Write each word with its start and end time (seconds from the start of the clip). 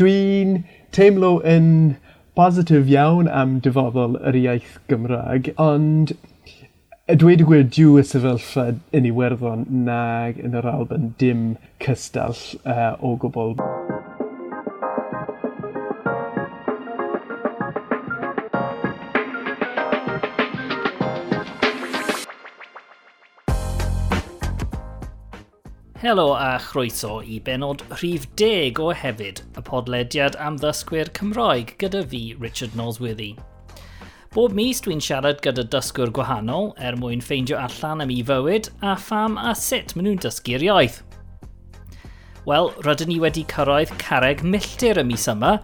Dwi'n 0.00 0.50
teimlo 0.92 1.28
yn 1.50 1.68
positif 2.36 2.90
iawn 2.92 3.30
am 3.42 3.54
dyfodol 3.64 4.18
yr 4.30 4.36
iaith 4.36 4.74
Gymraeg, 4.92 5.48
ond 5.66 6.12
a 7.08 7.16
dweud 7.22 7.40
y 7.40 7.46
gwir 7.48 7.64
diw 7.78 7.96
y 7.96 8.04
sefyllfa 8.04 8.66
yn 9.00 9.08
Iwerddon 9.08 9.64
nag 9.86 10.42
yn 10.44 10.60
yr 10.60 10.68
Alban 10.74 11.14
dim 11.22 11.46
cystall 11.86 12.36
uh, 12.66 12.92
o 13.00 13.14
gwbl. 13.24 13.56
Helo 26.06 26.36
a 26.38 26.56
chroeso 26.62 27.16
i 27.18 27.40
benod 27.42 27.80
rhif 27.98 28.28
deg 28.38 28.78
o 28.78 28.92
hefyd, 28.94 29.40
y 29.58 29.62
podlediad 29.66 30.36
am 30.38 30.54
ddysgwyr 30.62 31.08
Cymroeg 31.16 31.72
gyda 31.80 32.04
fi, 32.06 32.20
Richard 32.38 32.76
Nosworthy. 32.78 33.32
Bob 34.36 34.52
mis 34.54 34.78
dwi'n 34.84 35.02
siarad 35.02 35.40
gyda 35.42 35.64
dysgwyr 35.72 36.12
gwahanol 36.14 36.68
er 36.78 36.94
mwyn 37.00 37.24
ffeindio 37.26 37.58
allan 37.58 38.04
am 38.04 38.12
ei 38.14 38.22
fywyd 38.28 38.68
a 38.86 38.92
pham 39.02 39.34
a 39.34 39.56
sut 39.58 39.96
maen 39.96 40.06
nhw'n 40.06 40.20
dysgu'r 40.22 40.66
iaith. 40.68 41.00
Wel, 42.46 42.70
rydyn 42.86 43.10
ni 43.10 43.16
wedi 43.24 43.42
cyrraedd 43.50 43.96
carreg 44.04 44.44
milltir 44.46 45.02
y 45.02 45.04
mis 45.08 45.26
yma. 45.32 45.56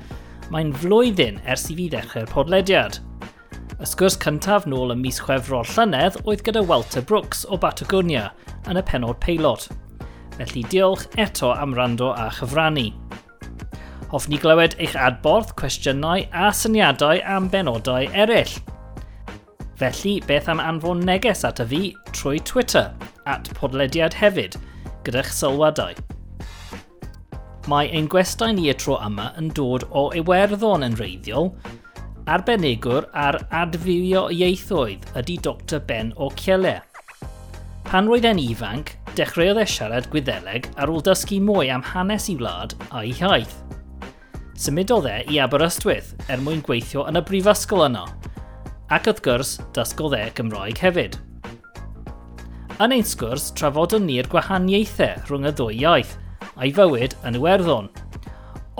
Mae'n 0.50 0.74
flwyddyn 0.82 1.38
ers 1.46 1.68
i 1.70 1.78
fi 1.78 1.86
ddechrau'r 1.92 2.32
podlediad. 2.32 2.98
Y 3.78 3.86
sgwrs 3.92 4.18
cyntaf 4.26 4.66
nôl 4.66 4.90
y 4.90 4.98
mis 5.04 5.22
chwefror 5.22 5.70
llynedd 5.76 6.18
oedd 6.24 6.42
gyda 6.50 6.66
Walter 6.66 7.06
Brooks 7.06 7.46
o 7.46 7.60
Batagonia 7.62 8.32
yn 8.66 8.82
y 8.82 8.84
penod 8.90 9.22
peilot– 9.22 9.70
Felly 10.38 10.62
diolch 10.72 11.06
eto 11.20 11.52
am 11.54 11.74
rando 11.74 12.12
a 12.16 12.30
chyfrannu. 12.32 12.90
Hoffwn 14.12 14.36
i 14.36 14.38
glywed 14.40 14.76
eich 14.80 14.94
adborth, 14.96 15.54
cwestiynau 15.56 16.26
a 16.32 16.50
syniadau 16.52 17.20
am 17.24 17.48
benodau 17.50 18.08
eraill. 18.12 18.54
Felly, 19.80 20.20
beth 20.28 20.48
am 20.52 20.60
anfon 20.60 21.04
neges 21.04 21.44
at 21.48 21.60
y 21.64 21.66
fi 21.70 21.82
trwy 22.12 22.40
Twitter, 22.44 22.92
at 23.26 23.48
podlediad 23.56 24.14
hefyd, 24.20 24.58
gyda'ch 25.04 25.32
sylwadau. 25.32 25.96
Mae 27.70 27.88
ein 27.94 28.08
gwestai 28.10 28.52
ni 28.56 28.68
y 28.72 28.76
tro 28.76 28.96
yma 29.06 29.30
yn 29.40 29.52
dod 29.56 29.84
o 29.90 30.08
Iwerddon 30.18 30.84
yn 30.86 30.96
reiddiol. 30.98 31.52
Arbenigwr 32.30 33.08
ar 33.18 33.38
adfywio 33.62 34.28
ieithoedd 34.34 35.06
ydy 35.18 35.36
Dr 35.42 35.82
Ben 35.86 36.12
o 36.16 36.28
Ciele. 36.38 36.80
Pan 37.86 38.10
roedd 38.10 38.26
e'n 38.28 38.40
ifanc, 38.42 38.96
dechreuodd 39.16 39.60
e 39.60 39.64
siarad 39.68 40.06
Gwyddeleg 40.12 40.68
ar 40.80 40.90
ôl 40.92 41.02
dysgu 41.04 41.36
mwy 41.44 41.68
am 41.74 41.82
hanes 41.84 42.28
i 42.32 42.36
wlad 42.40 42.72
a'i 42.96 43.10
hiaith. 43.18 43.54
Symudodd 44.56 45.08
e 45.10 45.16
i 45.32 45.40
Aberystwyth 45.42 46.12
er 46.32 46.40
mwyn 46.40 46.62
gweithio 46.64 47.04
yn 47.10 47.20
y 47.20 47.22
brifysgol 47.28 47.84
yno, 47.88 48.06
ac 48.92 49.10
wrth 49.10 49.22
gwrs 49.26 49.56
dysgodd 49.76 50.16
e 50.16 50.22
Gymraeg 50.38 50.80
hefyd. 50.84 51.18
Yn 52.82 52.96
ein 52.96 53.08
sgwrs 53.08 53.50
trafodon 53.58 54.06
ni'r 54.08 54.30
gwahaniaethau 54.32 55.26
rhwng 55.26 55.50
y 55.50 55.52
ddwy 55.58 55.82
iaith 55.82 56.14
a'i 56.54 56.72
fywyd 56.78 57.18
yn 57.28 57.36
Iwerddon, 57.40 57.92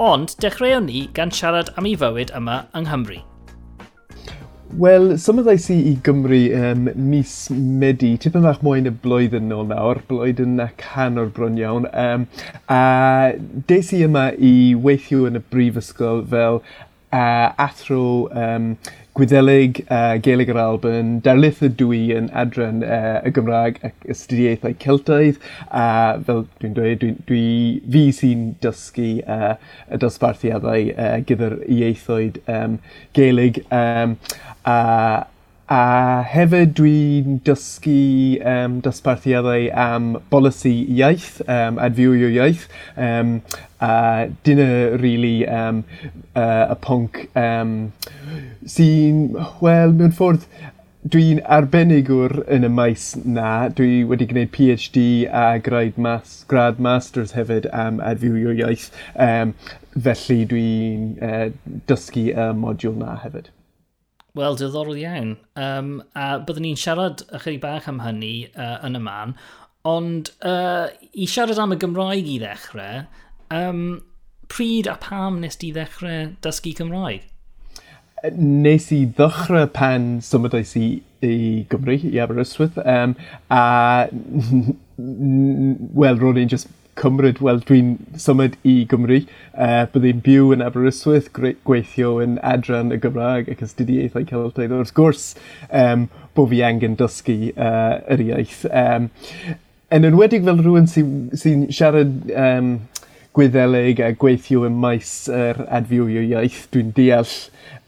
ond 0.01 0.39
dechreuon 0.41 0.89
ni 0.89 1.05
gan 1.17 1.35
siarad 1.35 1.75
am 1.77 1.91
ei 1.91 1.99
fywyd 2.01 2.33
yma 2.39 2.63
yng 2.73 2.89
Nghymru– 2.89 3.21
Wel, 4.79 5.19
symoddais 5.21 5.67
i 5.69 5.75
i 5.91 5.99
Gymru 6.01 6.39
um, 6.57 6.87
mis 6.97 7.33
Medi, 7.53 8.15
tipyn 8.17 8.47
bach 8.47 8.63
mwy 8.65 8.81
y 8.89 8.93
blwyddyn 9.05 9.51
nôl 9.51 9.67
nawr, 9.69 9.99
blwyddyn 10.09 10.63
a 10.65 10.71
can 10.81 11.21
o'r 11.21 11.29
bron 11.37 11.59
iawn. 11.61 11.85
Um, 11.93 12.25
a 12.73 13.35
des 13.69 13.91
i 13.93 14.01
yma 14.07 14.31
i 14.33 14.73
weithio 14.73 15.27
yn 15.29 15.37
y 15.37 15.43
brifysgol 15.53 16.25
fel 16.33 16.63
uh, 17.13 17.53
athro 17.61 18.29
um, 18.33 18.75
Gwyddelig 19.13 19.83
uh, 19.93 20.17
Gaelig 20.25 20.49
yr 20.49 20.57
Alban, 20.57 21.19
darlith 21.21 21.59
y 21.61 21.69
dwi 21.77 22.01
yn 22.17 22.31
adran 22.33 22.81
uh, 22.81 23.19
y 23.29 23.33
Gymraeg 23.37 23.77
ac 23.85 24.07
ystudiaethau 24.15 24.73
Celtaidd, 24.81 25.41
a 25.69 25.83
uh, 25.85 26.23
fel 26.25 26.47
dwi'n 26.63 26.79
dweud, 26.79 27.03
dwi, 27.03 27.11
dwi, 27.29 27.43
fi 27.93 28.05
sy'n 28.17 28.47
dysgu 28.65 29.11
uh, 29.27 29.53
y 29.93 30.01
dosbarthiadau 30.01 30.89
uh, 30.95 31.19
gyda'r 31.29 31.59
ieithoedd 31.69 32.41
um, 32.57 32.79
Gaelig, 33.19 33.61
um, 33.69 34.17
a 34.65 34.79
A 35.73 36.21
hefyd 36.29 36.75
dwi'n 36.77 37.37
dysgu 37.47 38.41
um, 38.45 38.75
dosbarthiadau 38.85 39.71
am 39.85 40.09
bolisi 40.33 40.73
iaith 40.99 41.39
um, 41.47 41.79
adfywio 41.81 42.29
iaith. 42.35 42.67
Um, 42.97 43.31
a 43.81 44.29
dyna 44.45 44.99
really, 45.01 45.47
um, 45.49 45.79
uh, 46.37 46.75
y 46.75 46.77
pwnc 46.85 47.23
um, 47.45 47.73
sy'n, 48.75 49.23
wel, 49.63 49.97
mewn 49.97 50.13
ffordd, 50.19 50.45
dwi'n 51.15 51.41
arbenigwr 51.57 52.43
yn 52.53 52.69
y 52.69 52.73
maes 52.81 53.09
na. 53.25 53.55
Dwi 53.81 54.03
wedi 54.13 54.29
gwneud 54.35 54.53
PhD 54.59 55.07
a 55.45 55.47
grad, 55.71 55.97
mas, 55.97 56.43
grad 56.53 56.85
masters 56.85 57.33
hefyd 57.39 57.71
am 57.87 58.03
adfywio 58.13 58.53
iaith. 58.61 58.91
Um, 59.31 59.57
felly 59.97 60.43
dwi'n 60.53 61.11
uh, 61.33 61.49
dysgu 61.89 62.29
y 62.35 62.53
modiwl 62.61 63.01
na 63.01 63.17
hefyd. 63.25 63.55
Wel, 64.33 64.57
diddorol 64.57 64.97
iawn. 64.97 65.35
Um, 65.61 65.91
a 66.17 66.39
byddwn 66.41 66.65
ni'n 66.65 66.79
siarad 66.81 67.21
ychydig 67.37 67.61
bach 67.61 67.89
am 67.91 68.01
hynny 68.01 68.47
uh, 68.57 68.79
yn 68.87 68.97
y 68.97 69.03
man, 69.05 69.35
ond 69.85 70.31
uh, 70.49 70.89
i 71.13 71.29
siarad 71.29 71.61
am 71.61 71.75
y 71.75 71.79
Gymraeg 71.83 72.31
i 72.33 72.39
ddechrau, 72.41 73.03
um, 73.53 73.83
pryd 74.53 74.89
a 74.89 74.97
pam 75.03 75.43
nes 75.43 75.61
ti 75.61 75.69
ddechrau 75.77 76.33
dysgu 76.45 76.73
Cymraeg? 76.79 77.29
Nes 78.33 78.89
i 78.95 79.03
ddechrau 79.19 79.69
pan 79.77 80.15
symudais 80.25 80.77
i 80.81 80.87
i 81.23 81.67
Gymru, 81.71 81.99
i 82.09 82.19
Aberystwyth, 82.19 82.79
um, 82.89 83.13
a, 83.53 84.09
wel, 84.97 86.19
ro'n 86.19 86.41
i'n 86.41 86.51
just 86.51 86.73
cymryd, 87.01 87.41
wel, 87.45 87.61
dwi'n 87.67 87.95
symud 88.21 88.57
i 88.69 88.75
Gymru. 88.91 89.23
Uh, 89.53 89.85
Byddai'n 89.93 90.23
byw 90.25 90.53
yn 90.57 90.65
Aberystwyth, 90.65 91.31
gweithio 91.33 92.15
yn 92.25 92.39
adran 92.47 92.93
y 92.95 93.01
Gymraeg 93.03 93.51
ac 93.53 93.65
astudiaethau 93.65 94.27
celfyddaidd 94.29 94.77
wrth 94.77 94.95
gwrs 94.97 95.27
um, 95.69 96.07
bod 96.37 96.53
fi 96.53 96.63
angen 96.69 96.97
dysgu 97.01 97.39
uh, 97.55 97.99
yr 98.13 98.25
iaith. 98.29 98.65
Um, 98.69 99.11
yn 99.93 100.09
enwedig 100.09 100.45
fel 100.47 100.61
rhywun 100.61 100.89
sy'n 100.89 101.15
sy, 101.37 101.55
siarad 101.73 102.33
um, 102.33 102.75
gwyddelig 103.37 104.01
a 104.05 104.13
gweithio 104.19 104.67
yn 104.69 104.77
maes 104.81 105.13
yr 105.33 105.63
adfywio 105.73 106.23
iaith, 106.27 106.67
dwi'n 106.73 106.93
deall 106.97 107.37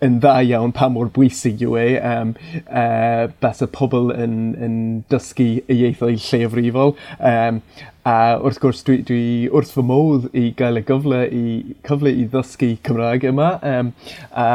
yn 0.04 0.18
dda 0.20 0.38
iawn 0.44 0.72
pa 0.76 0.88
mor 0.92 1.10
bwysig 1.14 1.62
yw 1.64 1.76
e. 1.80 1.88
Um, 2.00 2.34
uh, 2.64 3.26
bas 3.44 3.62
y 3.64 3.68
pobl 3.72 4.12
yn, 4.14 4.38
yn 4.66 4.78
dysgu 5.12 5.48
y 5.60 5.76
ieithoedd 5.78 6.22
lleafrifol. 6.24 6.94
Um, 7.18 7.60
a 8.04 8.16
wrth 8.36 8.60
gwrs, 8.60 8.82
dwi, 8.84 8.98
dwi 9.08 9.22
wrth 9.48 9.72
fy 9.76 9.84
modd 9.88 10.26
i 10.36 10.50
gael 10.56 10.80
y 10.80 10.84
gyfle 10.88 11.22
i, 11.32 11.44
cyfle 11.88 12.12
i 12.12 12.26
ddysgu 12.32 12.74
Cymraeg 12.84 13.24
yma. 13.30 13.54
Um, 13.64 13.94
a 14.32 14.48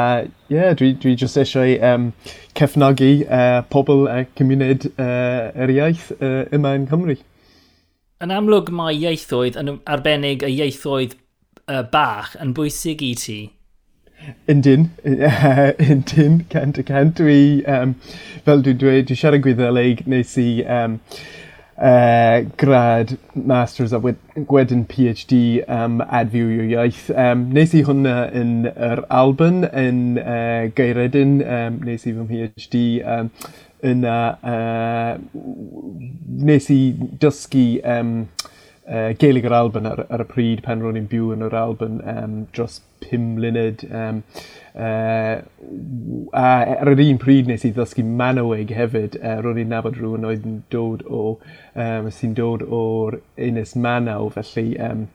yeah, 0.54 0.76
dwi, 0.78 0.94
dwi 1.02 1.16
jyst 1.18 1.40
eisiau 1.42 1.78
um, 1.94 2.12
cefnogi 2.58 3.24
uh, 3.26 3.64
pobl 3.74 4.06
a 4.12 4.24
cymuned 4.38 4.92
uh, 4.92 5.50
yr 5.66 5.78
iaith 5.80 6.14
uh, 6.20 6.46
yma 6.56 6.78
yn 6.78 6.90
Cymru 6.92 7.18
yn 8.24 8.34
amlwg 8.36 8.68
mae 8.76 8.98
ieithoedd 9.00 9.58
yn 9.60 9.78
arbennig 9.88 10.44
y 10.44 10.52
ieithoedd 10.58 11.16
uh, 11.72 11.86
bach 11.94 12.34
yn 12.44 12.52
bwysig 12.58 13.04
i 13.06 13.14
ti? 13.16 13.40
Yndyn, 14.52 14.90
yndyn, 15.94 16.42
cant 16.52 16.82
y 16.82 16.84
cant. 16.84 17.16
Dwi, 17.16 17.64
um, 17.64 17.94
fel 18.44 18.66
dwi'n 18.66 18.82
dweud, 18.82 19.06
dwi 19.08 19.16
siarad 19.16 19.46
gwyddeleg, 19.46 20.04
nes 20.12 20.34
i 20.42 20.50
um, 20.68 20.98
uh, 21.80 22.42
grad 22.60 23.16
Masters 23.36 23.96
a 23.96 24.02
wedyn 24.04 24.84
PhD 24.92 25.40
um, 25.72 26.02
adfyw 26.04 26.52
yw 26.58 26.68
iaith. 26.74 27.08
Um, 27.16 27.48
nes 27.56 27.72
i 27.72 27.86
hwnna 27.88 28.18
yn 28.36 28.68
yr 28.74 29.06
Alban 29.22 29.64
yn 29.72 30.20
uh, 30.20 30.68
Geiredyn, 30.76 31.40
um, 31.48 31.80
nes 31.88 32.04
i 32.04 32.18
fy 32.20 32.28
PhD 32.34 32.84
um, 33.16 33.32
yn 33.86 34.06
uh, 34.08 35.18
nes 36.50 36.70
i 36.74 36.80
dysgu 37.22 37.66
um, 37.84 38.14
uh, 38.90 39.12
Gaelig 39.20 39.48
yr 39.48 39.56
Alban 39.56 39.88
ar, 39.90 40.04
ar 40.10 40.24
y 40.24 40.28
pryd 40.30 40.64
pan 40.66 40.84
ro'n 40.84 41.00
i'n 41.00 41.10
byw 41.12 41.34
yn 41.36 41.46
yr 41.48 41.56
Alban 41.60 42.00
um, 42.04 42.38
dros 42.56 42.80
pum 43.04 43.36
mlynedd. 43.38 43.86
Um, 43.90 44.24
uh, 44.76 45.40
a 46.36 46.48
ar 46.76 46.94
yr 46.94 47.04
un 47.06 47.22
pryd 47.22 47.50
nes 47.50 47.66
i 47.68 47.74
ddysgu 47.76 48.06
Manaweg 48.06 48.74
hefyd, 48.76 49.20
uh, 49.22 49.40
ro'n 49.46 49.62
i'n 49.64 49.72
nabod 49.76 50.00
rhywun 50.00 50.28
oedd 50.28 50.48
yn 50.50 50.62
dod 50.74 51.06
o, 51.08 51.38
um, 51.76 52.12
sy'n 52.14 52.36
dod 52.38 52.66
o'r 52.66 53.22
Ynys 53.50 53.76
Manaw, 53.80 54.32
felly 54.36 54.74
um, 54.90 55.08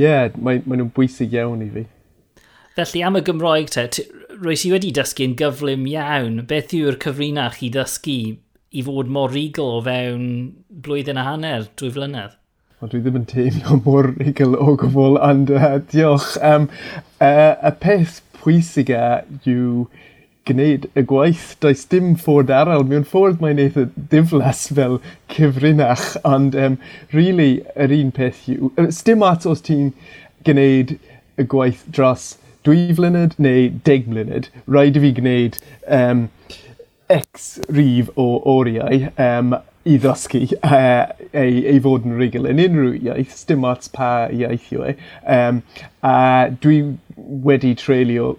yeah, 0.00 0.30
mae, 0.36 0.62
mae 0.64 0.78
nhw'n 0.78 0.94
bwysig 0.94 1.34
iawn 1.34 1.66
i 1.66 1.70
fi. 1.74 1.86
Felly 2.74 3.04
am 3.06 3.14
y 3.14 3.20
Gymroeg 3.22 3.68
te, 3.70 3.84
rwy 4.34 4.56
si 4.58 4.72
wedi 4.72 4.88
dysgu'n 4.94 5.36
gyflym 5.38 5.84
iawn. 5.86 6.40
Beth 6.50 6.72
yw'r 6.74 6.96
cyfrinach 7.04 7.60
i 7.62 7.68
ddysgu 7.70 8.16
i 8.74 8.82
fod 8.82 9.12
mor 9.14 9.30
rigol 9.30 9.76
o 9.76 9.82
fewn 9.86 10.24
blwyddyn 10.82 11.20
a 11.22 11.26
hanner, 11.28 11.68
dwy 11.78 11.92
flynedd? 11.94 12.34
Ond 12.82 12.90
dwi 12.90 13.04
ddim 13.04 13.20
yn 13.20 13.28
teimlo 13.30 13.78
mor 13.86 14.10
rigol 14.16 14.58
o 14.58 14.74
gwbl, 14.82 15.20
ond 15.22 15.54
uh, 15.54 15.78
diolch. 15.94 16.34
Um, 16.42 16.66
uh, 17.22 17.54
y 17.62 17.74
peth 17.86 18.18
pwysiga 18.40 19.22
yw 19.46 19.86
gwneud 20.50 20.90
y 20.98 21.08
gwaith. 21.14 21.48
Does 21.62 21.86
dim 21.94 22.16
ffordd 22.18 22.50
arall. 22.58 22.82
Mewn 22.90 23.06
ffordd 23.06 23.38
mae'n 23.38 23.62
eitha 23.68 23.86
diflas 24.10 24.66
fel 24.74 24.98
cyfrinach, 25.30 26.16
ond 26.26 26.58
um, 26.58 26.82
really, 27.14 27.60
yr 27.78 27.94
un 28.02 28.10
peth 28.18 28.48
yw... 28.50 28.74
Sdim 28.90 29.22
at 29.30 29.46
os 29.46 29.62
ti'n 29.62 29.92
gwneud 30.42 30.98
y 31.38 31.46
gwaith 31.54 31.86
dros 31.94 32.32
dwy 32.66 32.88
flynedd 32.96 33.36
neu 33.46 33.68
deg 33.88 34.08
mlynedd 34.10 34.50
rhaid 34.64 34.98
i 34.98 35.04
fi 35.04 35.12
gwneud 35.18 35.60
um, 35.98 36.26
ecs 37.12 37.48
rif 37.68 38.10
o 38.16 38.28
oriau 38.54 39.08
um, 39.20 39.54
i 39.84 39.98
ddysgu 40.00 40.40
yy 40.46 40.78
ei 41.36 41.60
ei 41.74 41.80
fod 41.84 42.06
yn 42.08 42.16
rigol 42.20 42.48
yn 42.48 42.62
unrhyw 42.64 42.96
iaith 43.10 43.42
dim 43.50 43.66
ots 43.68 43.92
pa 43.92 44.10
iaith 44.32 44.70
yw 44.72 44.88
e. 44.88 44.96
Um, 45.36 45.60
a 46.00 46.16
dwi 46.64 46.80
wedi 47.44 47.74
treulio 47.80 48.34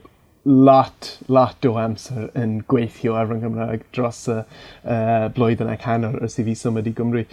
lot 0.45 1.11
lot 1.27 1.65
o 1.65 1.73
amser 1.81 2.29
yn 2.37 2.59
gweithio 2.69 3.15
ar 3.17 3.29
fy 3.29 3.39
Nghymraeg 3.39 3.85
dros 3.97 4.23
y 4.29 4.39
uh, 4.41 5.27
blwyddyn 5.37 5.71
ac 5.73 5.85
hanner 5.89 6.17
ers 6.25 6.37
i 6.41 6.45
fi 6.45 6.53
symud 6.57 6.89
i 6.89 6.93
Gymru. 6.97 7.25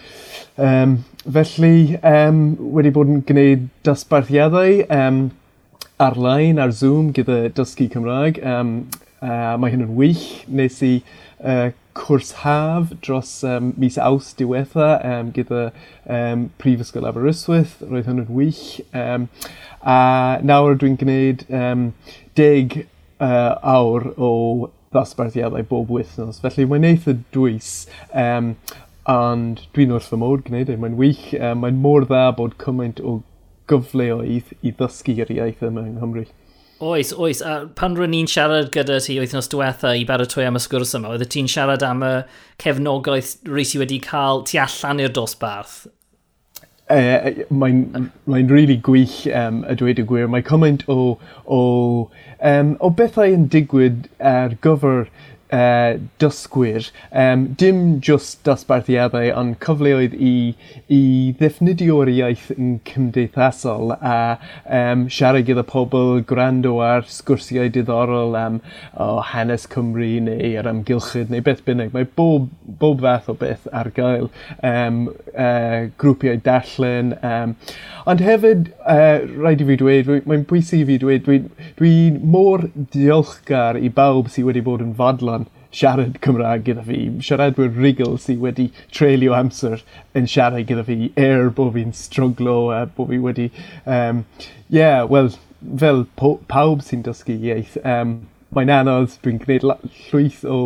Um, 0.56 0.98
felly 1.24 1.98
um, 2.08 2.42
wedi 2.76 2.92
bod 2.96 3.12
yn 3.12 3.20
gwneud 3.28 3.68
dosbarthiadau 3.88 4.80
um, 4.88 5.26
ar-lein 6.02 6.58
ar 6.58 6.72
Zoom 6.74 7.12
gyda 7.14 7.46
dysgu 7.54 7.88
Cymraeg. 7.92 8.40
Um, 8.42 8.72
uh, 9.22 9.54
mae 9.60 9.72
hyn 9.72 9.84
yn 9.86 9.94
wych. 9.98 10.24
Nes 10.50 10.80
i 10.82 10.96
uh, 11.38 11.70
cwrs 11.98 12.32
haf 12.42 12.92
dros 13.04 13.30
um, 13.46 13.72
mis 13.80 13.98
aws 14.00 14.32
diwetha 14.38 14.96
um, 15.06 15.32
gyda 15.36 15.68
um, 16.10 16.48
Prifysgol 16.62 17.06
Aberystwyth. 17.08 17.78
Roedd 17.86 18.10
hyn 18.10 18.24
yn 18.24 18.30
wych. 18.34 18.80
Um, 18.96 19.28
a 19.82 19.98
nawr 20.42 20.78
dwi'n 20.80 20.98
gwneud 21.00 21.46
um, 21.54 21.90
deg 22.38 22.82
uh, 23.22 23.54
awr 23.62 24.12
o 24.16 24.32
ddosbarthiadau 24.92 25.66
bob 25.70 25.92
wythnos. 25.92 26.42
Felly 26.42 26.66
mae'n 26.68 26.88
eitha 26.92 27.16
dwys. 27.34 27.74
Um, 28.10 28.56
ond 29.10 29.64
dwi'n 29.74 29.94
wrth 29.94 30.10
fy 30.12 30.18
modd 30.20 30.44
gwneud 30.46 30.70
e. 30.70 30.78
Mae'n 30.78 30.98
wych, 30.98 31.30
um, 31.38 31.62
mae'n 31.64 31.78
mor 31.82 32.06
dda 32.06 32.28
bod 32.38 32.58
cymaint 32.62 33.02
o 33.02 33.20
gyfleoedd 33.70 34.54
i 34.62 34.72
ddysgu'r 34.72 35.30
iaith 35.34 35.62
yma 35.66 35.84
yng 35.86 35.98
Nghymru. 35.98 36.26
Oes, 36.82 37.12
oes. 37.14 37.38
A 37.46 37.68
pan 37.78 37.94
rwy'n 37.94 38.10
ni'n 38.10 38.28
siarad 38.30 38.72
gyda 38.74 38.98
ti 39.04 39.14
wythnos 39.22 39.46
diwetha 39.52 39.92
i 39.94 40.02
baratoi 40.08 40.48
am 40.48 40.58
y 40.58 40.62
sgwrs 40.64 40.96
yma, 40.98 41.12
oedd 41.14 41.28
ti'n 41.30 41.50
siarad 41.50 41.84
am 41.86 42.02
y 42.02 42.12
cefnogaeth 42.62 43.36
rhys 43.46 43.76
i 43.76 43.82
wedi 43.82 44.00
cael 44.02 44.42
tu 44.48 44.58
allan 44.58 45.02
i'r 45.04 45.14
dosbarth? 45.14 45.84
E, 46.90 46.98
e 46.98 47.46
Mae'n 47.54 48.08
mae 48.26 48.48
really 48.50 48.80
gwych 48.82 49.14
um, 49.30 49.62
a 49.62 49.76
dweud 49.78 50.02
y 50.02 50.06
gwir. 50.10 50.26
Mae 50.32 50.42
cymaint 50.48 50.82
o, 50.90 51.14
o, 51.46 51.60
um, 52.50 52.74
o 52.82 52.90
bethau 52.98 53.30
yn 53.30 53.46
digwydd 53.52 54.10
ar 54.18 54.58
gyfer 54.66 55.06
uh, 55.52 55.98
dysgwyr, 56.22 56.88
um, 57.12 57.46
dim 57.60 58.00
just 58.00 58.42
dosbarthiadau, 58.46 59.28
ond 59.36 59.58
cyfleoedd 59.62 60.14
i, 60.16 60.34
i 60.92 61.02
ddefnyddio'r 61.38 62.10
iaith 62.12 62.48
yn 62.56 62.78
cymdeithasol 62.88 63.94
a 63.98 64.16
um, 64.64 65.06
siarad 65.12 65.46
gyda 65.48 65.64
pobl, 65.68 66.22
gwrando 66.28 66.78
ar 66.84 67.06
sgwrsiau 67.10 67.70
diddorol 67.72 68.36
am 68.38 68.60
o, 68.94 69.20
hanes 69.32 69.66
Cymru 69.72 70.08
neu 70.24 70.52
ar 70.60 70.68
amgylchyd 70.70 71.32
neu 71.32 71.44
beth 71.44 71.62
bynnag. 71.66 71.92
Mae 71.94 72.08
bob, 72.18 72.48
bob 72.80 73.04
fath 73.04 73.30
o 73.32 73.36
beth 73.38 73.68
ar 73.72 73.92
gael 73.96 74.30
um, 74.64 75.04
uh, 75.34 75.88
grwpiau 76.00 76.40
darllen. 76.44 77.14
Um, 77.26 77.56
ond 78.08 78.24
hefyd, 78.24 78.72
uh, 78.82 79.20
rhaid 79.44 79.62
i 79.62 79.68
fi 79.68 79.78
dweud, 79.80 80.12
mae'n 80.28 80.46
bwysig 80.48 80.84
i 80.84 80.88
fi 80.88 80.98
dweud, 81.02 81.26
dwi'n 81.28 81.48
dwi 81.78 81.94
mor 82.32 82.66
diolchgar 82.94 83.78
i 83.78 83.92
bawb 83.92 84.30
sydd 84.32 84.48
wedi 84.48 84.64
bod 84.64 84.82
yn 84.84 84.96
fodlon 84.98 85.41
siarad 85.72 86.18
Cymraeg 86.24 86.66
gyda 86.68 86.84
fi. 86.86 86.98
Siaradwyr 87.24 87.72
rigol 87.76 88.18
sy 88.20 88.36
wedi 88.40 88.68
treulio 88.94 89.36
amser 89.36 89.82
yn 90.18 90.28
siarad 90.30 90.68
gyda 90.68 90.84
fi 90.88 91.12
er 91.16 91.48
bod 91.56 91.72
fi'n 91.76 91.94
struglo 91.96 92.58
a 92.74 92.84
bod 92.86 93.12
fi 93.12 93.22
wedi... 93.22 93.48
Um, 93.86 94.24
yeah, 94.68 95.02
wel, 95.08 95.32
fel 95.78 96.04
pawb 96.16 96.84
sy'n 96.84 97.04
dysgu 97.06 97.38
iaith, 97.38 97.78
um, 97.84 98.20
mae'n 98.56 98.72
anodd, 98.72 99.16
dwi'n 99.24 99.40
gwneud 99.42 99.64
llwyth 99.66 100.42
o 100.44 100.58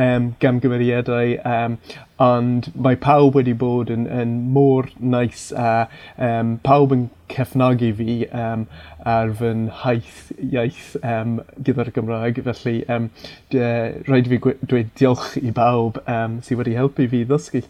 um, 0.00 0.32
gamgymeriadau, 0.42 1.36
um, 1.46 1.76
ond 2.22 2.70
mae 2.74 2.98
pawb 2.98 3.38
wedi 3.38 3.54
bod 3.58 3.92
yn, 3.94 4.08
yn 4.10 4.34
môr 4.54 4.88
neis 4.98 5.48
a 5.54 5.86
um, 6.16 6.56
pawb 6.66 6.94
yn 6.96 7.06
cefnogi 7.30 7.92
fi 7.98 8.16
um, 8.34 8.66
ar 9.06 9.30
fy 9.38 9.52
nhaith 9.60 10.32
iaith 10.48 10.96
um, 11.02 11.38
gyda'r 11.62 11.92
Gymraeg. 11.94 12.42
Felly, 12.48 12.80
um, 12.90 13.10
de, 13.54 13.64
rhaid 14.08 14.30
fi 14.32 14.40
dweud 14.42 14.94
diolch 14.98 15.36
i 15.38 15.54
bawb 15.54 16.00
um, 16.06 16.40
sydd 16.44 16.62
wedi 16.62 16.78
helpu 16.78 17.06
fi 17.12 17.22
ddysgu. 17.28 17.62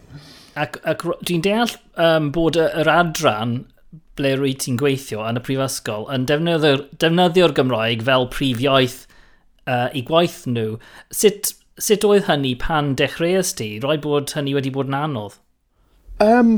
Ac, 0.59 0.79
ac 0.89 1.05
dwi'n 1.21 1.45
deall 1.45 1.75
um, 2.01 2.31
bod 2.35 2.57
yr 2.59 2.89
adran 2.89 3.59
ble 4.19 4.33
rwy 4.35 4.55
ti'n 4.59 4.79
gweithio 4.79 5.21
yn 5.29 5.39
y 5.39 5.43
prifysgol 5.45 6.09
yn 6.13 6.25
defnyddio'r, 6.29 6.87
defnyddio 6.99 7.53
Gymraeg 7.55 8.03
fel 8.07 8.27
prif 8.33 8.65
iaith 8.65 9.05
uh, 9.69 9.87
i 9.93 10.03
gwaith 10.05 10.41
nhw. 10.49 10.77
Sut, 11.21 11.53
sut 11.79 12.05
oedd 12.07 12.27
hynny 12.29 12.55
pan 12.59 12.95
dechreuais 12.99 13.53
ti? 13.59 13.71
Roi 13.83 13.97
bod 14.01 14.33
hynny 14.37 14.55
wedi 14.57 14.73
bod 14.75 14.89
yn 14.91 14.97
anodd? 14.99 15.39
Um, 16.23 16.55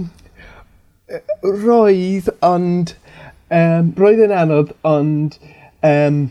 roedd, 1.44 2.32
ond... 2.46 2.96
Um, 3.52 3.92
roedd 4.00 4.24
yn 4.28 4.36
anodd, 4.36 4.72
ond... 4.88 5.36
Um, 5.86 6.30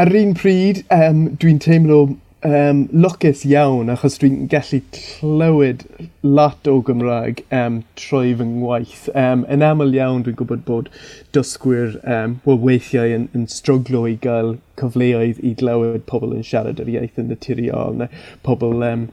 ar 0.00 0.10
un 0.16 0.34
pryd, 0.38 0.82
um, 0.94 1.24
dwi'n 1.40 1.60
teimlo 1.62 2.00
um, 2.46 2.86
lwcus 2.92 3.42
iawn 3.44 3.90
achos 3.92 4.16
dwi'n 4.20 4.46
gallu 4.52 4.80
clywed 4.96 5.84
lot 6.24 6.68
o 6.70 6.78
Gymraeg 6.86 7.42
um, 7.52 7.80
trwy 8.00 8.32
fy 8.38 8.46
ngwaith. 8.48 9.08
Um, 9.18 9.44
yn 9.52 9.64
aml 9.66 9.92
iawn 9.96 10.24
dwi'n 10.24 10.38
gwybod 10.40 10.64
bod 10.68 10.88
dysgwyr 11.36 11.98
um, 12.00 12.38
wel 12.46 12.60
weithiau 12.64 13.12
yn, 13.16 13.28
yn 13.36 13.46
stryglo 13.52 14.06
i 14.08 14.16
gael 14.24 14.56
cyfleoedd 14.80 15.40
i 15.44 15.52
glywed 15.60 16.06
pobl 16.08 16.32
yn 16.32 16.44
siarad 16.46 16.80
yr 16.80 16.88
iaith 16.88 17.18
yn 17.20 17.28
naturiol 17.30 17.98
neu 18.00 18.08
pobl, 18.46 18.80
um, 18.86 19.06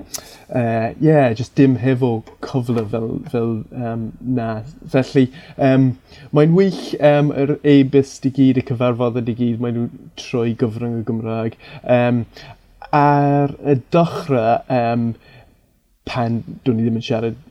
uh, 0.48 0.94
yeah, 1.04 1.34
just 1.36 1.56
dim 1.60 1.78
hefo 1.82 2.12
cyfle 2.46 2.86
fel, 2.94 3.10
fel 3.32 3.54
um, 3.76 4.08
na. 4.22 4.50
Felly, 4.94 5.28
um, 5.70 5.90
mae'n 6.36 6.56
wych 6.56 6.94
um, 7.04 7.34
yr 7.36 7.58
e-bus 7.68 8.16
di 8.24 8.32
gyd, 8.36 8.62
y 8.62 8.66
cyfarfoddau 8.72 9.28
i 9.28 9.36
gyd, 9.36 9.60
mae'n 9.64 9.90
trwy 10.20 10.56
gyfrwng 10.62 11.02
y 11.02 11.08
Gymraeg. 11.10 11.60
Um, 11.84 12.24
ar 12.98 13.54
y 13.64 13.78
dechrau, 13.94 14.62
um, 14.74 15.12
pan 16.08 16.42
do'n 16.66 16.80
i 16.80 16.86
ddim 16.86 17.00
yn 17.00 17.06
siarad 17.08 17.44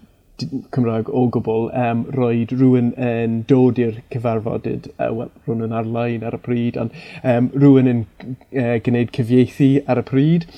Cymraeg 0.74 1.08
o 1.08 1.22
gwbl, 1.32 1.70
um, 1.80 2.02
roed 2.16 2.52
rhywun 2.52 2.90
yn 3.00 3.38
dod 3.48 3.78
i'r 3.80 4.02
cyfarfodydd, 4.12 4.90
uh, 4.98 5.08
well, 5.16 5.32
rhywun 5.46 5.64
yn 5.64 5.76
ar-lein 5.78 6.26
ar 6.28 6.36
y 6.36 6.40
pryd, 6.44 6.76
ond 6.82 6.96
um, 7.22 7.48
rhywun 7.56 7.92
yn 7.92 8.02
uh, 8.20 8.76
gwneud 8.84 9.14
cyfieithu 9.16 9.70
ar 9.88 10.02
y 10.02 10.04
pryd, 10.10 10.48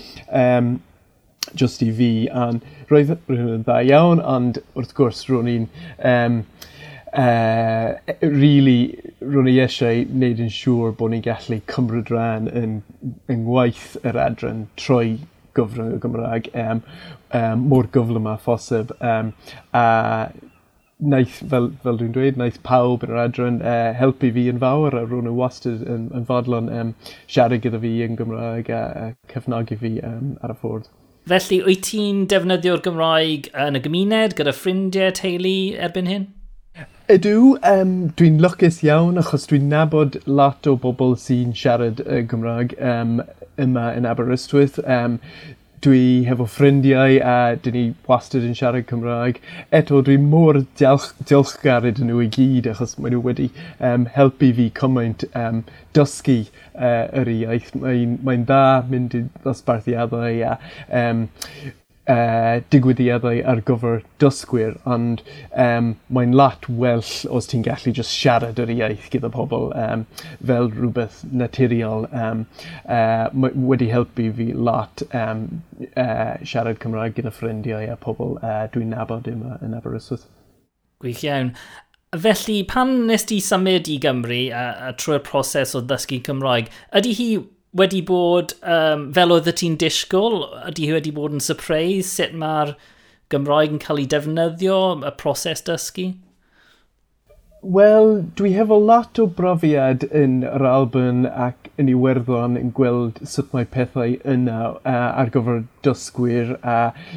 um, 0.43 0.73
just 1.55 1.85
i 1.87 1.93
fi, 1.95 2.11
ond 2.47 2.67
roedd 2.91 3.15
rhywun 3.31 3.61
yn 3.61 3.69
dda 3.69 3.79
iawn, 3.93 4.25
ond 4.37 4.59
wrth 4.75 4.97
gwrs 4.99 5.23
rhywun 5.29 5.53
i'n 5.55 5.71
um, 6.11 6.43
uh, 6.43 6.69
uh, 7.19 7.95
really, 8.23 8.99
rwy'n 9.25 9.51
i 9.51 9.57
eisiau 9.65 10.05
wneud 10.13 10.43
yn 10.45 10.53
siŵr 10.55 10.95
bod 10.99 11.15
ni'n 11.15 11.25
gallu 11.25 11.61
cymryd 11.73 12.13
rhan 12.15 12.51
yn, 12.61 12.77
yn 13.33 13.47
waith 13.49 13.97
yr 14.07 14.19
adran 14.23 14.67
trwy 14.81 15.17
gyfrwng 15.59 15.97
y 15.97 16.03
Gymraeg 16.03 16.53
um, 16.55 16.85
um, 17.35 17.65
mor 17.73 17.89
gyflym 17.95 18.29
a 18.31 18.37
phosib. 18.45 18.93
Um, 19.03 19.33
a 19.75 20.31
naeth, 20.99 21.41
fel, 21.51 21.69
fel 21.83 21.99
dwi'n 21.99 22.15
dweud, 22.15 22.39
naeth 22.39 22.61
pawb 22.67 23.05
yn 23.07 23.15
yr 23.15 23.25
adran 23.25 23.59
uh, 23.63 23.91
helpu 23.99 24.31
fi 24.35 24.49
yn 24.53 24.63
fawr 24.63 24.97
a 24.99 25.05
rwy'n 25.07 25.31
wastad 25.39 25.83
yn, 25.87 26.09
yn 26.15 26.27
fodlon 26.29 26.71
um, 26.75 26.95
siarad 27.27 27.63
gyda 27.67 27.83
fi 27.83 27.93
yn 28.07 28.17
Gymraeg 28.19 28.71
a, 28.75 28.83
a 29.03 29.35
cefnogi 29.35 29.79
fi 29.83 29.99
um, 30.07 30.37
ar 30.43 30.55
y 30.55 30.59
ffordd. 30.63 30.91
Felly, 31.29 31.61
wyt 31.67 31.85
ti'n 31.91 32.25
defnyddio'r 32.31 32.83
Gymraeg 32.87 33.51
yn 33.67 33.77
y 33.77 33.85
gymuned, 33.85 34.35
gyda 34.39 34.55
ffrindiau, 34.57 35.15
teulu 35.19 35.59
erbyn 35.77 36.09
hyn? 36.09 36.29
Ydw, 37.09 37.57
um, 37.65 37.93
dwi'n 38.21 38.41
lwcus 38.45 38.83
iawn 38.85 39.17
achos 39.21 39.47
dwi'n 39.49 39.71
nabod 39.73 40.19
lot 40.29 40.67
o 40.69 40.75
bobl 40.83 41.15
sy'n 41.17 41.55
siarad 41.57 42.03
y 42.05 42.19
Gymraeg 42.29 42.75
um, 42.85 43.23
yma 43.57 43.87
yn 43.97 44.09
Aberystwyth. 44.11 44.77
Um, 44.85 45.17
dwi 45.85 46.25
hefo 46.27 46.47
ffrindiau 46.51 47.19
a 47.23 47.57
dyn 47.63 47.77
ni 47.77 47.83
wastad 48.11 48.45
yn 48.47 48.57
siarad 48.59 48.87
Cymraeg. 48.91 49.39
Eto, 49.75 50.01
dwi 50.05 50.19
mor 50.21 50.61
diolch, 50.81 51.13
diolchgar 51.31 51.87
iddyn 51.89 52.11
nhw 52.11 52.23
i 52.25 52.31
gyd 52.35 52.69
achos 52.73 52.97
maen 52.99 53.15
nhw 53.15 53.23
wedi 53.27 53.49
um, 53.79 54.09
helpu 54.15 54.51
fi 54.59 54.69
cymaint 54.79 55.25
um, 55.39 55.63
dysgu 55.97 56.41
uh, 56.43 57.07
yr 57.23 57.31
iaith. 57.35 57.75
Mae'n 57.79 58.19
mae 58.27 58.43
dda 58.43 58.63
mynd 58.91 59.17
i 59.17 59.25
ddosbarthiadau 59.45 60.43
a 60.51 60.57
um, 61.03 61.29
uh, 62.09 62.61
digwyddiadau 62.73 63.43
ar 63.53 63.63
gyfer 63.69 64.03
dysgwyr, 64.23 64.77
ond 64.89 65.23
um, 65.53 65.93
mae'n 66.15 66.35
lot 66.37 66.69
well 66.69 67.05
os 67.35 67.51
ti'n 67.51 67.65
gallu 67.67 67.93
just 67.95 68.15
siarad 68.15 68.61
yr 68.63 68.73
iaith 68.75 69.09
gyda 69.13 69.31
pobl 69.35 69.71
um, 69.79 70.07
fel 70.51 70.71
rhywbeth 70.75 71.21
naturiol. 71.33 72.09
Um, 72.13 72.47
uh, 72.85 73.29
wedi 73.69 73.91
helpu 73.93 74.31
fi 74.39 74.51
lot 74.55 75.05
um, 75.13 75.45
uh, 75.95 76.39
siarad 76.45 76.81
Cymraeg 76.83 77.19
gyda 77.19 77.35
ffrindiau 77.35 77.93
a 77.93 77.99
pobl 78.01 78.39
uh, 78.41 78.65
dwi'n 78.73 78.95
nabod 78.95 79.29
yma 79.31 79.61
yn 79.65 79.77
Aberystwyth. 79.79 80.27
Gwych 81.03 81.23
iawn. 81.27 81.53
Felly, 82.17 82.63
pan 82.65 82.95
nes 83.07 83.27
ti 83.29 83.37
symud 83.45 83.89
i 83.93 83.99
Gymru 84.01 84.47
a, 84.57 84.65
a 84.89 84.93
trwy'r 84.97 85.21
proses 85.27 85.75
o 85.77 85.83
ddysgu 85.85 86.23
Cymraeg, 86.25 86.71
ydy 86.97 87.13
hi 87.19 87.27
wedi 87.77 88.01
bod 88.05 88.55
um, 88.63 89.09
fel 89.17 89.35
oedd 89.35 89.51
y 89.51 89.57
ti'n 89.61 89.77
disgwyl? 89.81 90.47
Ydy 90.71 90.89
hi 90.89 90.97
wedi 90.97 91.13
bod 91.15 91.37
yn 91.37 91.45
surprise? 91.45 92.09
Sut 92.15 92.37
mae'r 92.39 92.77
Gymraeg 93.33 93.75
yn 93.75 93.83
cael 93.83 94.01
ei 94.01 94.09
defnyddio, 94.09 94.79
y 95.05 95.13
proses 95.21 95.65
dysgu? 95.67 96.13
Wel, 97.61 98.23
dwi 98.39 98.53
hefo 98.55 98.77
lot 98.79 99.19
o 99.19 99.25
brofiad 99.27 100.05
yn 100.15 100.45
yr 100.47 100.63
Alban 100.71 101.25
ac 101.27 101.67
yn 101.83 101.89
Iwerddon 101.91 102.55
yn 102.61 102.71
gweld 102.77 103.19
sut 103.27 103.51
mae 103.53 103.67
pethau 103.73 104.15
yna 104.23 104.59
uh, 104.77 104.93
ar 104.93 105.33
gyfer 105.35 105.65
dysgwyr 105.83 106.53
a 106.63 106.77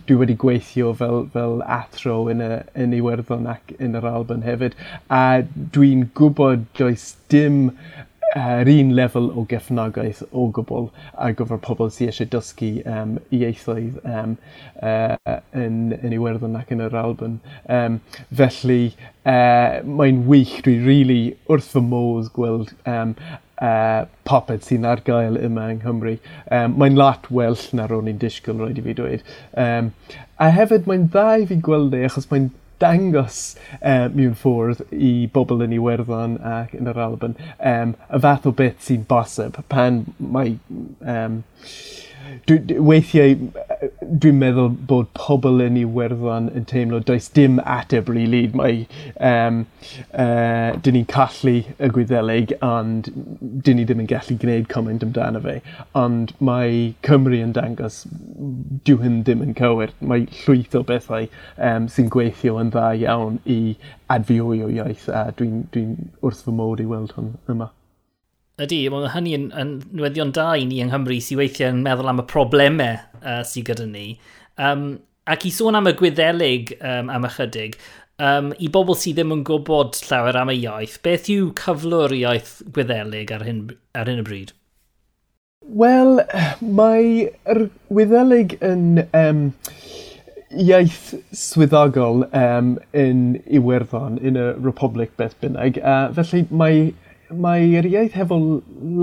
dwi 0.10 0.18
wedi 0.18 0.36
gweithio 0.42 0.96
fel, 0.98 1.28
fel 1.36 1.62
athro 1.78 2.16
yn, 2.34 2.42
y, 2.42 2.58
yn 2.74 2.98
Iwerddon 2.98 3.46
ac 3.54 3.76
yn 3.78 3.94
yr 4.02 4.08
Alban 4.10 4.42
hefyd 4.48 4.74
a 5.14 5.44
dwi'n 5.78 6.08
gwybod 6.18 6.66
does 6.82 7.12
dim 7.30 7.68
yr 8.36 8.70
uh, 8.70 8.80
un 8.80 8.94
lefel 8.96 9.28
o 9.36 9.44
gefnogaeth 9.50 10.22
o 10.32 10.46
gwbl 10.56 10.88
ar 11.20 11.34
gyfer 11.36 11.60
pobl 11.66 11.92
sydd 11.92 12.12
eisiau 12.14 12.30
dysgu 12.32 12.70
um, 12.88 13.18
ieithoedd 13.36 13.98
um, 14.08 14.38
uh, 14.80 15.36
yn, 15.58 15.98
yn 16.00 16.16
Iwerddon 16.16 16.56
ac 16.60 16.72
yn 16.72 16.84
yr 16.86 16.96
Alban. 17.02 17.40
Um, 17.68 18.00
felly 18.32 18.94
uh, 19.26 19.82
mae'n 19.84 20.24
wych, 20.30 20.62
dwi 20.64 20.78
rili 20.78 20.88
really 20.88 21.22
wrth 21.52 21.74
fy 21.74 21.84
modd 21.84 22.32
gweld 22.38 22.72
um, 22.88 23.16
uh, 23.62 24.06
popeth 24.28 24.70
sy'n 24.70 24.88
ar 24.88 25.04
gael 25.08 25.38
yma 25.42 25.68
yng 25.74 25.84
Nghymru. 25.84 26.16
Um, 26.48 26.80
mae'n 26.80 26.98
lot 27.00 27.30
well 27.34 27.60
na 27.76 27.90
ro'n 27.92 28.10
i'n 28.12 28.22
disgwyl 28.22 28.64
roed 28.64 28.80
i 28.80 28.86
fi 28.88 28.96
dweud. 28.98 29.28
Um, 29.60 29.92
a 30.42 30.50
hefyd 30.56 30.88
mae'n 30.90 31.10
dda 31.14 31.28
i 31.44 31.48
fi 31.52 31.60
gweld 31.68 31.96
e 31.98 32.06
achos 32.08 32.32
mae'n 32.32 32.50
dangos 32.82 33.42
uh, 33.80 34.08
mewn 34.14 34.36
ffordd 34.38 34.84
i 34.92 35.14
bobl 35.34 35.64
yn 35.66 35.76
ei 35.76 35.82
werddon 35.82 36.38
ac 36.54 36.76
yn 36.78 36.90
yr 36.92 37.02
Alban 37.06 37.38
um, 37.58 37.96
y 38.10 38.22
fath 38.26 38.48
o 38.50 38.56
beth 38.58 38.82
sy'n 38.88 39.06
bosib. 39.10 39.60
Pan 39.72 40.04
mae 40.20 40.58
um, 41.16 41.42
dwi, 42.50 42.80
weithiau 42.92 43.38
e, 43.38 43.92
dwi'n 44.12 44.40
meddwl 44.42 44.74
bod 44.90 45.08
pobl 45.16 45.62
yn 45.64 45.78
Iwerddon 45.80 46.50
yn 46.58 46.66
teimlo 46.68 47.00
does 47.08 47.30
dim 47.32 47.60
ateb 47.64 48.10
rili. 48.12 48.42
Really. 48.42 48.50
Mae, 48.58 48.82
um, 49.30 49.62
uh, 50.14 50.76
dyn 50.84 50.98
ni'n 50.98 51.08
callu 51.12 51.56
y 51.62 51.90
Gwyddelig, 51.96 52.54
ond 52.66 53.10
dyn 53.66 53.80
ni 53.80 53.86
ddim 53.88 54.04
yn 54.04 54.10
gallu 54.12 54.38
gwneud 54.42 54.70
comment 54.72 55.06
amdano 55.06 55.42
fe. 55.46 55.58
Ond 55.98 56.36
mae 56.44 56.94
Cymru 57.08 57.42
yn 57.46 57.56
dangos 57.58 58.02
dyw 58.88 59.02
hyn 59.04 59.22
ddim 59.24 59.44
yn 59.48 59.56
cywir. 59.58 59.96
Mae 60.02 60.28
llwyth 60.42 60.78
o 60.80 60.84
bethau 60.88 61.30
um, 61.58 61.90
sy'n 61.92 62.12
gweithio 62.14 62.60
yn 62.62 62.74
dda 62.76 62.92
iawn 63.06 63.40
i 63.46 63.60
adfioio 64.12 64.72
iaith, 64.72 65.08
a 65.08 65.30
dwi'n 65.38 65.68
dwi, 65.72 65.86
wrth 66.22 66.44
fy 66.48 66.56
modd 66.56 66.84
i 66.84 66.90
weld 66.90 67.16
hwn 67.18 67.36
yma. 67.52 67.72
Ydy, 68.62 68.82
mae 68.94 69.10
hynny 69.10 69.32
yn, 69.38 69.48
yn 69.58 69.72
newyddion 69.96 70.34
da 70.36 70.52
i 70.60 70.66
ni 70.68 70.82
yng 70.84 70.92
Nghymru 70.92 71.18
sy'n 71.24 71.40
weithio 71.40 71.72
yn 71.72 71.82
meddwl 71.86 72.12
am 72.12 72.22
y 72.22 72.28
problemau 72.30 73.00
uh, 73.24 73.42
sydd 73.48 73.72
gyda 73.72 73.88
ni. 73.90 74.06
Um, 74.62 75.00
ac 75.32 75.48
i 75.48 75.52
sôn 75.56 75.78
am 75.80 75.90
y 75.90 75.96
gwyddelig 75.98 76.76
um, 76.78 77.10
am 77.10 77.26
ychydig, 77.26 77.78
um, 78.22 78.52
i 78.62 78.70
bobl 78.74 78.98
sydd 79.00 79.18
ddim 79.18 79.34
yn 79.38 79.44
gwybod 79.48 79.98
llawer 80.06 80.38
am 80.38 80.52
y 80.54 80.60
iaith, 80.60 81.00
beth 81.06 81.30
yw 81.34 81.50
cyflwr 81.58 82.14
iaith 82.20 82.60
gwyddelig 82.76 83.34
ar 83.34 83.48
hyn, 83.48 83.64
ar 83.98 84.12
hyn 84.12 84.22
y 84.22 84.28
bryd? 84.28 84.54
Wel, 85.82 86.22
mae'r 86.62 87.66
gwyddelig 87.90 88.58
yn 88.66 89.06
um, 89.18 89.46
iaith 90.52 91.14
swyddogol 91.38 92.28
um, 92.30 92.76
yn 92.98 93.40
Iwerddon, 93.48 94.20
yn 94.22 94.38
y 94.38 94.50
Republic 94.60 95.16
beth 95.18 95.38
bynnag, 95.42 95.82
uh, 95.82 96.12
felly 96.18 96.46
mae 96.50 96.92
mae'r 97.32 97.88
iaith 97.88 98.16
hefo 98.20 98.38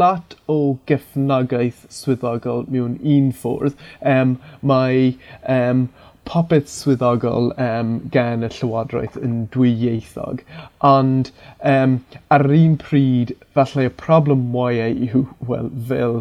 lot 0.01 0.35
o 0.53 0.59
gefnogaeth 0.91 1.87
swyddogol 1.93 2.67
mewn 2.73 2.99
un 3.17 3.31
ffwrdd. 3.33 3.79
Um, 4.13 4.37
mae 4.61 5.15
um, 5.57 5.87
popeth 6.29 6.69
swyddogol 6.69 7.53
um, 7.57 7.93
gan 8.13 8.45
y 8.45 8.51
Llywodraeth 8.53 9.17
yn 9.25 9.47
dwyieithog, 9.55 10.43
ond 10.85 11.31
um, 11.65 11.99
ar 12.35 12.45
un 12.53 12.77
pryd, 12.83 13.33
falle 13.57 13.89
y 13.89 13.93
problem 14.03 14.49
mwyau 14.53 14.99
yw, 15.09 15.25
wel, 15.49 15.71
fel 15.89 16.21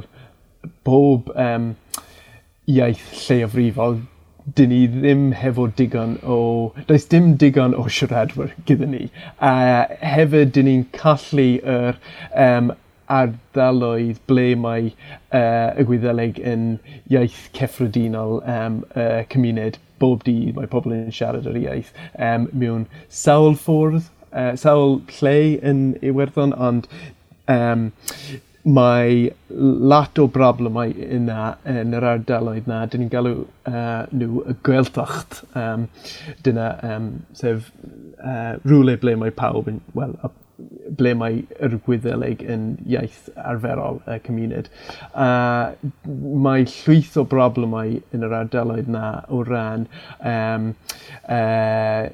bob 0.87 1.33
um, 1.35 1.73
iaith 2.71 3.09
lleafrifol, 3.25 3.99
dyn 4.55 4.69
ni 4.71 4.81
ddim 4.87 5.31
hefo 5.35 5.67
digon 5.79 6.17
o... 6.23 6.39
Does 6.87 7.05
dim 7.11 7.35
digon 7.37 7.75
o 7.75 7.87
siaradwyr 7.91 8.53
gyda 8.69 8.87
ni. 8.87 9.07
A 9.43 9.87
hefyd, 9.99 10.53
dyn 10.55 10.69
ni'n 10.69 10.85
colli 10.95 11.57
yr 11.63 11.99
um, 12.31 12.71
ardaloedd 13.11 14.19
ble 14.29 14.47
mae 14.59 14.89
uh, 14.91 15.75
y 15.75 15.85
Gwyddeleg 15.87 16.39
yn 16.43 16.65
iaith 17.11 17.47
cyffredinol 17.57 18.41
um, 18.43 18.81
uh, 18.95 19.23
cymuned. 19.31 19.79
Bob 19.99 20.23
dydd 20.27 20.55
mae 20.57 20.69
pobl 20.69 20.93
yn 20.93 21.13
siarad 21.15 21.47
yr 21.49 21.59
iaith 21.63 21.93
um, 22.13 22.47
mewn 22.53 22.85
sawl 23.09 23.55
ffordd, 23.59 24.11
uh, 24.31 24.53
sawl 24.59 24.99
lle 25.19 25.37
yn 25.65 25.87
Iwerddon, 26.05 26.53
ond 26.53 26.91
um, 27.51 27.89
mae 28.67 29.31
lot 29.57 30.19
o 30.21 30.27
broblemau 30.31 30.91
yna 30.93 31.53
yn 31.67 31.95
yr 31.97 32.05
ardaloedd 32.13 32.67
na. 32.69 32.83
Dyn 32.89 33.05
ni'n 33.05 33.13
galw 33.13 33.33
uh, 33.69 34.03
nhw 34.13 34.43
y 34.53 34.57
gweltocht. 34.67 35.41
Um, 35.57 35.87
dyna, 36.45 36.71
um, 36.85 37.11
sef 37.37 37.71
uh, 38.21 38.57
rhywle 38.65 38.97
ble 39.01 39.17
mae 39.19 39.33
pawb 39.35 39.71
yn, 39.71 39.81
wel, 39.97 40.15
ble 40.99 41.13
mae 41.17 41.43
yr 41.63 41.77
Gwyddelig 41.85 42.43
yn 42.47 42.65
iaith 42.87 43.27
arferol 43.37 44.01
y 44.07 44.17
cymuned. 44.25 44.69
Uh, 45.11 45.75
mae 46.47 46.65
llwyth 46.71 47.17
o 47.19 47.25
broblemau 47.27 47.97
yn 48.15 48.25
yr 48.27 48.35
ardaloedd 48.41 48.89
na 48.91 49.05
o 49.33 49.43
ran 49.47 49.87
um, 50.19 50.73
uh, 51.27 52.07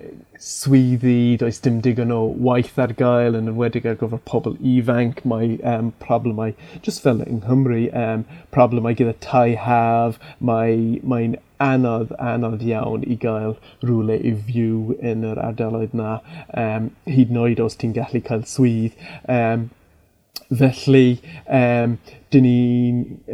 swyddi, 0.43 1.37
does 1.39 1.61
dim 1.63 1.79
digon 1.85 2.11
o 2.11 2.21
waith 2.47 2.79
ar 2.81 2.95
gael 2.99 3.37
yn 3.39 3.51
enwedig 3.53 3.87
ar 3.89 3.99
gyfer 4.01 4.21
pobl 4.29 4.57
ifanc. 4.75 5.23
Mae 5.29 5.55
um, 5.75 5.93
problemau, 6.03 6.55
just 6.81 7.03
fel 7.05 7.23
yng 7.23 7.43
Nghymru, 7.43 7.85
um, 7.97 8.27
problemau 8.55 8.95
gyda 8.97 9.15
tai 9.23 9.53
haf, 9.59 10.19
mae'n 10.39 10.99
mae, 11.03 11.31
mae 11.31 11.52
anodd, 11.67 12.13
anodd 12.31 12.65
iawn 12.67 13.05
i 13.05 13.17
gael 13.19 13.55
rhywle 13.83 14.17
i 14.17 14.33
fyw 14.47 14.97
yn 15.11 15.23
yr 15.29 15.41
ardaloedd 15.43 15.95
na, 15.99 16.17
um, 16.65 16.89
hyd 17.09 17.33
yn 17.33 17.41
oed 17.45 17.63
os 17.63 17.79
ti'n 17.79 17.95
gallu 17.97 18.23
cael 18.27 18.45
swydd. 18.49 18.99
Um, 19.37 19.69
felly, 20.49 21.19
um, 21.47 21.97
dyn 22.33 22.45
ni, 22.47 22.57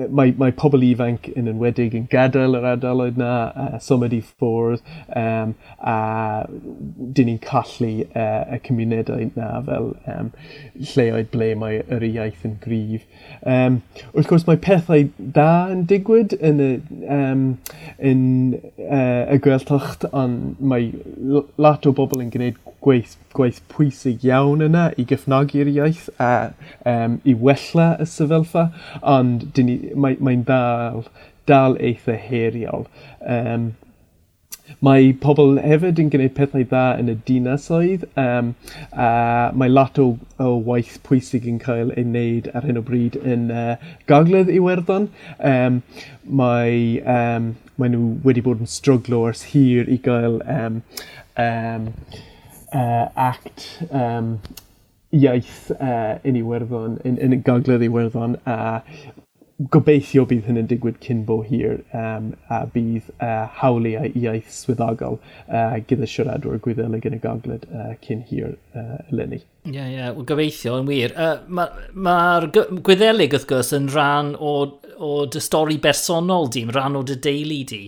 Mae, 0.10 0.34
mae 0.40 0.54
pobl 0.56 0.84
ifanc 0.86 1.28
yn 1.38 1.50
enwedig 1.50 1.96
yn 1.98 2.06
gadael 2.12 2.58
yr 2.58 2.68
ardaloedd 2.72 3.18
na 3.20 3.32
uh, 3.50 3.78
symud 3.84 4.14
i 4.16 4.20
ffwrdd 4.24 4.84
um, 5.18 5.54
a 5.80 5.96
dyn 6.48 7.30
ni'n 7.30 7.40
colli 7.44 8.06
uh, 8.08 8.46
y 8.56 8.60
cymunedau 8.66 9.30
'na 9.36 9.50
fel 9.68 9.92
um, 10.14 10.32
lleoedd 10.94 11.32
ble 11.34 11.50
mae 11.60 11.82
yr 11.98 12.06
iaith 12.10 12.46
yn 12.48 12.56
gryf. 12.64 13.06
Um, 13.44 13.82
wrth 14.14 14.30
gwrs 14.32 14.48
mae 14.50 14.62
pethau 14.64 15.08
da 15.38 15.50
yn 15.74 15.86
digwydd 15.90 16.38
yn 16.40 16.64
y 16.64 16.72
um, 17.18 17.46
yn 18.12 18.24
uh, 18.56 19.26
y 19.34 19.40
gweltocht, 19.44 20.08
ond 20.12 20.60
mae 20.60 20.92
lot 21.58 21.88
o 21.90 21.96
bobl 21.96 22.24
yn 22.24 22.34
gwneud 22.34 22.60
gweith, 22.86 23.18
gweith 23.36 23.60
pwysig 23.74 24.24
iawn 24.28 24.64
yna 24.66 24.90
i 25.00 25.06
gyfnogi'r 25.10 25.72
iaith 25.74 26.08
a 26.22 26.32
um, 26.94 27.20
i 27.24 27.36
wella 27.48 27.90
y 28.00 28.08
sefyllfa, 28.10 28.70
ond 29.16 29.60
mae'n 29.60 30.24
mae, 30.24 30.40
dal, 30.48 31.06
dal 31.50 31.78
eitha 31.92 32.18
heriol. 32.30 32.88
Um, 33.20 33.72
Mae 34.86 35.10
pobl 35.18 35.58
hefyd 35.64 36.00
yn 36.02 36.12
gwneud 36.14 36.36
pethau 36.38 36.66
dda 36.72 36.84
yn 37.02 37.10
y 37.12 37.16
dinasoedd 37.28 38.06
um, 38.22 38.52
a 38.94 39.08
mae 39.58 39.72
lot 39.72 39.98
o, 40.02 40.06
o 40.38 40.52
waith 40.68 41.00
pwysig 41.08 41.48
yn 41.50 41.58
cael 41.64 41.90
ei 41.96 42.06
wneud 42.06 42.52
ar 42.54 42.68
hyn 42.68 42.80
o 42.80 42.84
bryd 42.86 43.18
yn 43.20 43.50
uh, 43.50 43.74
gogledd 44.12 44.52
Iwerddon. 44.54 45.10
Um, 45.52 45.82
mae, 46.42 47.00
um, 47.02 47.54
mae 47.82 47.94
nhw 47.96 48.14
wedi 48.28 48.46
bod 48.46 48.62
yn 48.64 48.70
stryglo 48.70 49.26
ers 49.32 49.48
hir 49.56 49.90
i 49.90 49.98
gael 50.06 50.40
um, 50.46 50.82
um, 51.42 51.90
uh, 52.74 53.08
act 53.16 53.68
um, 53.90 54.38
iaith 55.16 55.72
uh, 55.80 56.20
yn 56.28 56.38
Iwerddon, 56.40 57.00
yn, 57.08 57.18
yn 57.24 57.34
y 57.34 57.42
gogledd 57.46 57.86
Iwerddon, 57.86 58.38
a 58.46 58.84
gobeithio 59.74 60.24
bydd 60.28 60.46
hyn 60.48 60.60
yn 60.62 60.68
digwydd 60.70 61.02
cyn 61.04 61.26
bo 61.28 61.42
hir 61.44 61.82
um, 61.98 62.30
a 62.48 62.62
bydd 62.72 63.10
uh, 63.18 63.44
hawliau 63.60 64.08
iaith 64.16 64.54
swyddogol 64.56 65.18
uh, 65.20 65.76
gyda 65.90 66.08
siaradwr 66.08 66.62
gwyddelig 66.64 67.08
yn 67.10 67.18
y 67.18 67.20
gogledd 67.26 67.66
uh, 67.68 67.90
cyn 68.06 68.24
hir 68.30 68.54
uh, 68.54 69.02
eleni. 69.12 69.42
Ie, 69.68 69.74
yeah, 69.76 69.90
ie, 69.90 69.98
yeah, 69.98 70.14
well, 70.16 70.28
gobeithio 70.30 70.78
yn 70.80 70.88
wir. 70.88 71.12
Uh, 71.12 71.42
Mae'r 71.52 71.76
ma, 71.92 72.16
ma 72.16 72.80
gwyddelig 72.88 73.36
wrth 73.36 73.50
gwrs 73.52 73.74
yn 73.76 73.92
rhan 73.92 74.32
o, 74.40 74.56
o 74.96 75.14
dy 75.28 75.44
stori 75.44 75.76
bersonol 75.84 76.48
di, 76.56 76.64
rhan 76.72 76.96
o 76.96 77.04
dy 77.04 77.20
deulu 77.28 77.62
di. 77.74 77.84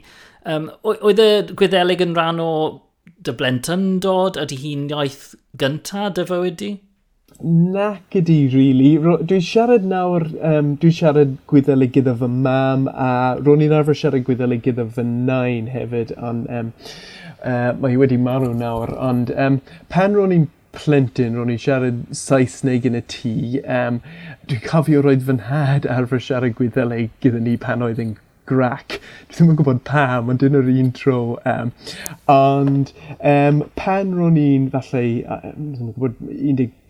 Um, 0.51 0.67
oedd 0.83 1.23
y 1.23 1.31
gwyddelig 1.55 2.03
yn 2.03 2.17
rhan 2.17 2.43
o 2.43 2.51
dy 3.25 3.34
blentyn 3.38 4.00
dod? 4.03 4.39
Ydy 4.41 4.58
hi'n 4.62 4.88
iaith 4.91 5.34
gynta 5.62 6.10
dy 6.15 6.25
fywyd 6.29 6.58
di? 6.62 6.72
Nac 7.41 8.15
ydi, 8.17 8.38
really. 8.53 8.91
Dwi'n 9.01 9.41
siarad 9.46 9.86
nawr, 9.88 10.27
um, 10.46 10.75
dwi'n 10.81 10.93
siarad 10.93 11.36
gwyddelu 11.50 11.88
gyda 11.96 12.13
fy 12.20 12.29
mam, 12.29 12.88
a 12.91 13.38
ro'n 13.39 13.63
i'n 13.65 13.74
arfer 13.74 13.98
siarad 13.98 14.25
gwyddelu 14.27 14.60
gyda 14.62 14.86
fy 14.98 15.05
nain 15.08 15.70
hefyd, 15.74 16.13
ond 16.22 16.50
um, 16.53 16.72
uh, 17.41 17.72
mae 17.81 17.96
hi 17.96 18.01
wedi 18.01 18.20
marw 18.22 18.51
nawr, 18.58 18.93
ond 19.10 19.34
um, 19.34 19.58
pan 19.89 20.17
ro'n 20.17 20.36
i'n 20.38 20.50
plentyn, 20.77 21.38
ro'n 21.39 21.53
i'n 21.55 21.62
siarad 21.62 22.03
Saesneg 22.15 22.86
yn 22.91 23.00
y 23.00 23.03
tŷ, 23.15 23.36
um, 23.63 24.01
dwi'n 24.46 24.65
cofio 24.67 25.01
roedd 25.05 25.25
fy 25.25 25.39
nhad 25.39 25.89
arfer 25.89 26.22
siarad 26.22 26.58
gwyddelu 26.60 27.08
gyda 27.25 27.41
ni 27.41 27.58
pan 27.65 27.88
oedd 27.88 28.03
yn 28.05 28.13
grac. 28.50 28.98
Dwi 29.29 29.38
ddim 29.38 29.53
yn 29.53 29.60
gwybod 29.60 29.83
pam, 29.88 30.31
ond 30.31 30.41
dyn 30.41 30.57
yr 30.60 30.71
un 30.71 30.91
tro. 30.98 31.19
Um, 31.48 31.71
ond 32.31 32.91
um, 33.19 33.62
pan 33.79 34.15
ro'n 34.17 34.39
i'n 34.41 34.67
falle, 34.74 35.05
um, 35.38 35.69
ddim 35.75 35.91
yn 35.91 35.95
gwybod, 35.95 36.19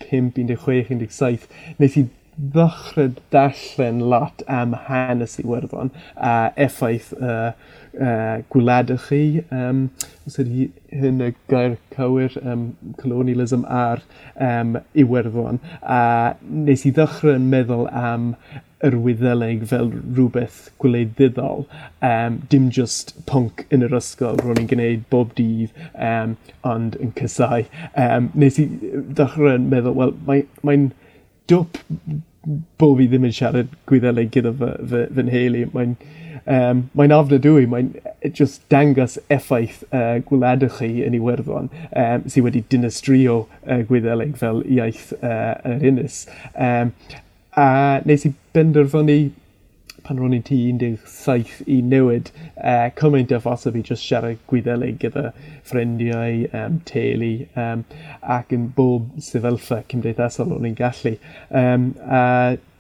15, 0.08 0.56
16, 0.72 1.06
17, 1.12 1.48
wneud 1.78 2.00
i 2.02 2.08
ddechrau 2.42 3.12
darllen 3.34 4.00
lot 4.12 4.42
am 4.48 4.74
hanes 4.88 5.38
i 5.40 5.44
Iwerddon 5.44 5.92
a 6.16 6.36
effaith 6.56 7.12
uh, 7.20 7.52
uh, 8.00 8.42
gwledydd 8.54 9.06
chi. 9.08 9.22
Um, 9.52 9.86
os 10.28 10.38
ydy 10.42 10.70
hyn 10.94 11.22
y 11.26 11.32
gair 11.52 11.78
cywir 11.96 12.38
um, 12.46 12.72
colonialism 13.02 13.64
ar 13.66 14.04
um, 14.36 14.78
Iwerddon. 14.98 15.62
A 15.82 16.02
nes 16.42 16.86
i 16.86 16.94
ddechrau 16.96 17.36
yn 17.36 17.50
meddwl 17.52 17.88
am 17.90 18.34
yr 18.86 18.98
wyddeleg 18.98 19.66
fel 19.70 19.92
rhywbeth 19.94 20.64
gwleidyddol. 20.82 21.68
Um, 22.06 22.42
dim 22.50 22.70
just 22.74 23.14
punk 23.30 23.66
yn 23.74 23.86
yr 23.86 23.98
ysgol 24.00 24.42
ro'n 24.42 24.64
i'n 24.64 24.72
gwneud 24.72 25.06
bob 25.14 25.36
dydd, 25.38 25.76
um, 25.94 26.36
ond 26.68 26.98
yn 27.02 27.14
cysau. 27.20 27.68
Um, 27.94 28.32
nes 28.34 28.60
i 28.62 28.68
ddechrau 28.72 29.56
yn 29.56 29.70
meddwl, 29.74 29.98
wel, 30.00 30.18
mae'n 30.28 30.50
mae 30.66 30.84
dwp 31.52 32.22
bob 32.82 33.02
i 33.02 33.08
ddim 33.10 33.28
yn 33.28 33.36
siarad 33.36 33.72
gwyddeleg 33.90 34.32
gyda 34.34 34.54
fy, 34.58 34.72
fy, 34.92 35.06
fy 35.16 35.26
nheulu. 35.28 35.64
Mae'n 35.76 35.96
um, 36.46 36.84
mae'n 36.98 37.16
afnadwy, 37.16 37.66
mae'n 37.70 37.92
e, 38.02 38.32
just 38.38 38.64
dangos 38.74 39.18
effaith 39.34 39.84
e, 39.90 39.98
uh, 39.98 40.22
gwladwch 40.28 40.80
chi 40.80 40.92
yn 41.06 41.18
Iwerddon 41.18 41.70
e, 41.72 42.06
um, 42.06 42.26
sydd 42.26 42.48
wedi 42.48 42.64
dynastrio 42.74 43.44
uh, 43.66 43.82
gwyddeleg 43.90 44.38
fel 44.42 44.64
iaith 44.66 45.12
uh, 45.22 45.54
yr 45.68 45.86
ynys. 45.92 46.24
Um, 46.56 46.96
a 47.60 47.68
nes 48.08 48.26
i 48.26 48.34
benderfynu 48.56 49.20
pan 50.06 50.20
ro'n 50.22 50.36
i'n 50.38 50.44
tu 50.48 50.58
17 50.58 51.64
i 51.72 51.80
newid 51.94 52.32
uh, 52.58 52.90
cymaint 53.00 53.34
o 53.36 53.40
phosib 53.44 53.78
i 53.80 53.84
just 53.90 54.06
siarad 54.08 54.40
gwyddelig 54.52 55.00
gyda 55.04 55.32
ffrindiau, 55.68 56.46
um, 56.58 56.80
teulu 56.90 57.32
um, 57.64 57.84
ac 58.38 58.54
yn 58.58 58.70
bob 58.78 59.10
sefyllfa 59.28 59.82
cymdeithasol 59.92 60.56
o'n 60.58 60.70
i'n 60.72 60.78
gallu. 60.80 61.16
Um, 61.64 61.92
a 62.06 62.24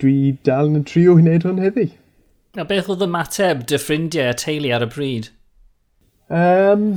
dwi 0.03 0.37
dal 0.47 0.71
yn 0.71 0.87
trio 0.87 1.17
wneud 1.19 1.47
hwn 1.47 1.61
heddi. 1.63 1.91
A 2.59 2.65
beth 2.67 2.89
oedd 2.91 3.05
y 3.05 3.11
mateb 3.11 3.63
dy 3.69 3.79
ffrindiau 3.79 4.33
a 4.33 4.39
teulu 4.45 4.73
ar 4.75 4.87
y 4.87 4.89
bryd? 4.95 5.31
Um, 6.31 6.89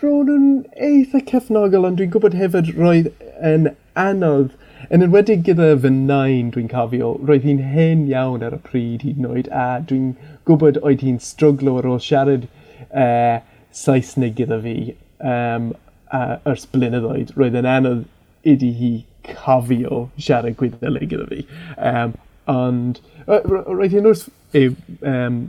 ro'n 0.00 0.30
nhw'n 0.30 0.48
eitha 0.88 1.20
cefnogol, 1.28 1.86
ond 1.88 2.00
dwi'n 2.00 2.12
gwybod 2.14 2.36
hefyd 2.38 2.74
roedd 2.78 3.12
yn 3.44 3.72
anodd 3.98 4.56
Yn 4.88 5.04
enwedig 5.04 5.42
gyda 5.44 5.74
fy 5.82 5.90
nain 5.92 6.48
dwi'n 6.54 6.70
cofio, 6.72 7.10
roedd 7.28 7.44
hi'n 7.44 7.60
hen 7.74 8.06
iawn 8.08 8.44
ar 8.46 8.56
y 8.56 8.60
pryd 8.64 9.04
hyd 9.04 9.20
yn 9.20 9.28
oed, 9.28 9.50
a 9.52 9.66
dwi'n 9.90 10.14
gwybod 10.48 10.80
oedd 10.80 11.04
hi'n 11.04 11.20
stryglo 11.20 11.76
ar 11.80 11.88
ôl 11.90 12.00
siarad 12.00 12.46
uh, 12.88 13.42
Saesneg 13.76 14.38
gyda 14.38 14.58
fi 14.64 14.74
um, 15.20 15.70
uh, 16.16 16.38
ers 16.48 16.64
blynyddoedd. 16.72 17.34
Roedd 17.36 17.58
yn 17.60 17.68
anodd 17.68 18.06
iddi 18.48 18.72
hi 18.80 18.92
cofio 19.28 20.06
siarad 20.16 20.56
gwyddelig 20.62 21.12
gyda 21.12 21.28
fi. 21.34 21.44
Um, 21.76 22.16
Ond, 22.50 23.00
roedd 23.28 23.94
hi'n 23.94 24.08
wrth 24.10 24.28
e, 24.56 24.70
um, 25.06 25.40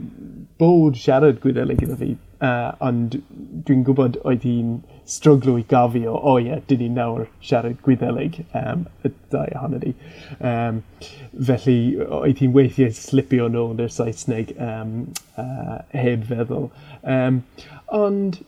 bod 0.60 0.98
siarad 1.00 1.40
gwyddelig 1.42 1.80
gyda 1.82 1.96
fi, 1.98 2.12
uh, 2.44 2.70
ond 2.84 3.16
dwi'n 3.66 3.82
gwybod 3.86 4.18
oedd 4.22 4.44
hi'n 4.46 4.76
stryglo 5.08 5.56
i 5.58 5.64
gafio, 5.68 6.14
o, 6.14 6.20
oh, 6.34 6.38
ie, 6.38 6.50
yeah, 6.50 6.62
dyn 6.70 6.82
ni 6.84 6.90
nawr 6.94 7.26
siarad 7.42 7.80
gwyddelig 7.86 8.38
um, 8.58 8.86
y 9.02 9.10
ddau 9.32 9.56
ohono 9.58 9.80
ni. 9.82 9.94
Um, 10.38 10.82
felly, 11.50 11.78
oedd 12.20 12.42
hi'n 12.42 12.54
weithiau 12.54 12.94
slipio 12.96 13.48
nôl 13.50 13.82
i'r 13.82 13.92
Saesneg 13.92 14.54
um, 14.62 14.94
uh, 15.40 15.80
heb 15.96 16.28
feddwl. 16.30 16.70
Um, 17.02 17.42
ond, 17.98 18.42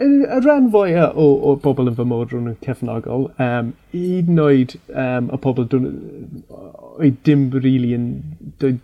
y 0.00 0.08
rhan 0.40 0.70
fwyaf 0.72 1.16
o, 1.18 1.26
o 1.50 1.56
bobl 1.60 1.90
yn 1.90 1.96
fy 1.98 2.06
mod 2.08 2.30
rhwng 2.32 2.48
yn 2.52 2.56
cefnogol, 2.64 3.26
um, 3.42 3.72
hyd 3.92 4.30
yn 4.32 4.40
oed 4.40 4.76
um, 4.88 5.28
y 5.34 5.40
pobl 5.44 5.66
oedd 5.66 7.18
dim 7.26 7.44
rili 7.52 7.62
really 7.66 7.92
yn, 7.98 8.06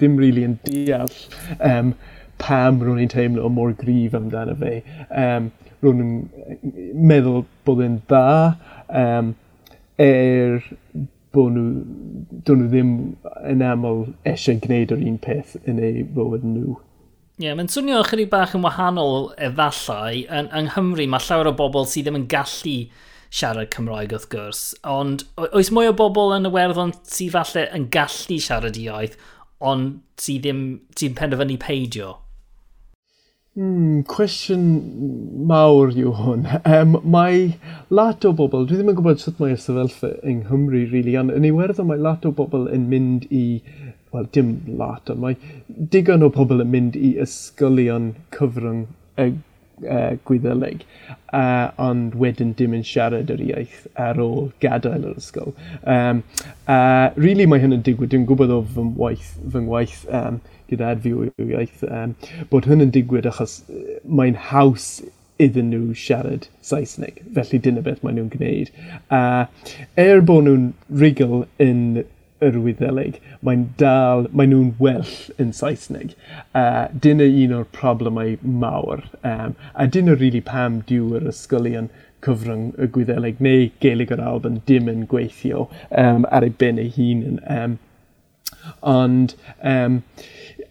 dim 0.01 0.19
really 0.21 0.45
yn 0.45 0.59
deall 0.67 1.15
um, 1.71 1.95
pam 2.43 2.83
rwy'n 2.85 3.07
i'n 3.07 3.13
teimlo 3.13 3.49
mor 3.53 3.73
grif 3.81 4.17
amdano 4.19 4.57
fe. 4.61 4.83
Um, 5.25 5.51
rwy'n 5.85 6.13
meddwl 7.09 7.45
bod 7.65 7.85
yn 7.85 8.01
dda, 8.11 8.27
um, 9.03 9.33
er 10.01 10.61
bod 11.37 11.57
nhw, 11.57 11.69
dyn 12.49 12.61
nhw 12.61 12.69
ddim 12.73 12.93
yn 13.53 13.65
aml 13.65 14.05
eisiau 14.29 14.61
gwneud 14.65 14.93
yr 14.97 15.05
un 15.13 15.17
peth 15.25 15.57
yn 15.65 15.81
eu 15.81 16.05
fywyd 16.17 16.45
nhw. 16.49 16.77
Ie, 17.37 17.45
yeah, 17.45 17.53
mae'n 17.53 17.69
swnio 17.69 17.99
ychydig 18.01 18.31
bach 18.33 18.55
yn 18.57 18.63
wahanol 18.65 19.27
efallai. 19.45 20.23
Yn, 20.33 20.47
yng 20.57 20.71
Nghymru 20.71 21.05
mae 21.13 21.21
llawer 21.21 21.51
o 21.51 21.53
bobl 21.59 21.85
sydd 21.85 22.07
ddim 22.07 22.17
yn 22.23 22.31
gallu 22.33 22.77
siarad 23.29 23.69
Cymraeg 23.75 24.15
wrth 24.17 24.31
gwrs, 24.33 24.63
ond 24.89 25.27
oes 25.45 25.69
mwy 25.75 25.91
o 25.91 25.93
bobl 25.99 26.33
yn 26.33 26.49
y 26.49 26.53
werddon 26.55 26.95
sydd 27.05 27.35
falle 27.35 27.67
yn 27.77 27.91
gallu 27.93 28.39
siarad 28.41 28.79
iaith, 28.81 29.19
ond 29.61 29.99
sydd 30.17 30.47
ddim, 30.47 30.63
sydd 30.97 31.19
penderfynu 31.19 31.59
peidio? 31.61 32.15
Hmm, 33.57 34.03
cwestiwn 34.05 34.65
mawr 35.49 35.95
yw 35.97 36.11
hwn. 36.19 36.43
Um, 36.69 36.99
mae 37.09 37.55
lot 37.89 38.27
o 38.29 38.35
bobl, 38.37 38.67
dwi 38.69 38.77
ddim 38.77 38.91
yn 38.93 38.99
gwybod 38.99 39.23
sut 39.23 39.39
mae'r 39.41 39.57
sefyllfa 39.63 40.11
yng 40.29 40.43
Nghymru, 40.43 40.83
really, 40.91 41.15
ond 41.17 41.33
yn 41.33 41.47
Iwerddon 41.49 41.89
mae 41.89 42.03
lot 42.05 42.27
o 42.29 42.35
bobl 42.37 42.67
yn 42.69 42.85
mynd 42.91 43.25
i, 43.33 43.63
wel, 44.13 44.27
dim 44.37 44.51
lot, 44.69 45.09
ond 45.09 45.25
mae 45.25 45.39
digon 45.95 46.27
o 46.27 46.29
bobl 46.35 46.61
yn 46.67 46.69
mynd 46.75 46.99
i 47.01 47.15
ysgolion 47.25 48.11
cyfrwng 48.37 48.83
y 49.25 49.31
uh, 49.31 50.13
gwyddeleg, 50.29 50.85
uh, 51.33 51.73
ond 51.81 52.19
wedyn 52.21 52.53
dim 52.61 52.77
yn 52.77 52.85
siarad 52.85 53.33
yr 53.33 53.41
iaith 53.47 53.87
ar 53.97 54.21
ôl 54.21 54.51
gadael 54.61 55.09
yr 55.15 55.17
ysgol. 55.23 55.57
Um, 55.81 56.21
uh, 56.69 57.09
really 57.17 57.49
mae 57.49 57.65
hyn 57.65 57.79
yn 57.79 57.89
digwydd, 57.89 58.13
dwi'n 58.13 58.29
gwybod 58.29 58.53
o 58.53 58.61
fy 58.69 58.85
ngwaith, 58.91 59.33
fy 59.49 59.65
ngwaith 59.65 60.05
um, 60.13 60.43
gyda'r 60.71 61.03
iaith, 61.07 61.85
um, 61.89 62.17
bod 62.51 62.69
hyn 62.71 62.85
yn 62.87 62.95
digwydd 62.95 63.29
achos 63.31 63.61
mae'n 64.05 64.39
haws 64.51 64.89
iddyn 65.43 65.71
nhw 65.71 65.95
siarad 66.01 66.49
Saesneg, 66.65 67.21
felly 67.37 67.61
dyna 67.63 67.83
beth 67.85 68.03
maen 68.05 68.17
nhw'n 68.19 68.33
gwneud. 68.33 68.71
A 69.13 69.23
uh, 69.23 69.73
er 70.01 70.23
bod 70.25 70.47
nhw'n 70.47 70.71
rigol 71.03 71.45
yn 71.63 72.05
yr 72.45 72.57
Wyddeleg, 72.61 73.21
mae'n 73.45 73.67
dal, 73.81 74.27
maen 74.37 74.53
nhw'n 74.53 74.73
well 74.81 75.13
yn 75.43 75.53
Saesneg. 75.57 76.17
Uh, 76.57 76.87
dyna 77.05 77.29
un 77.45 77.55
o'r 77.59 77.69
problemau 77.77 78.37
mawr, 78.65 79.05
um, 79.23 79.57
a 79.75 79.87
dyna 79.87 80.17
rili 80.17 80.27
really 80.27 80.45
pam 80.45 80.83
diw 80.89 81.15
yr 81.21 81.29
ysgolion 81.33 81.89
cyfrwng 82.25 82.71
y 82.81 82.89
Gwyddeleg 82.93 83.41
neu 83.45 83.71
Gelig 83.83 84.13
yr 84.15 84.23
Alban 84.25 84.61
dim 84.69 84.89
yn 84.91 85.05
gweithio 85.11 85.67
um, 85.91 86.25
ar 86.33 86.47
ei 86.47 86.55
ben 86.63 86.81
ei 86.83 86.93
hun. 86.97 87.41
Um, 87.45 87.77
Ond 88.83 89.35
um, 89.63 90.01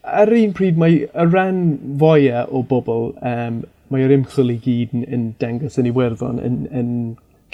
ar 0.03 0.33
un 0.37 0.55
pryd 0.57 0.79
mae 0.81 1.03
y 1.05 1.27
rhan 1.27 1.61
fwyaf 2.01 2.51
o 2.51 2.63
bobl, 2.69 3.11
um, 3.25 3.63
mae'r 3.93 4.15
ymchwil 4.17 4.55
i 4.55 4.57
gyd 4.61 4.95
yn, 4.97 5.05
yn 5.17 5.27
dangos 5.41 5.77
yn 5.81 5.89
Iwerddon 5.91 6.41
yn, 6.41 6.63
yn 6.71 6.89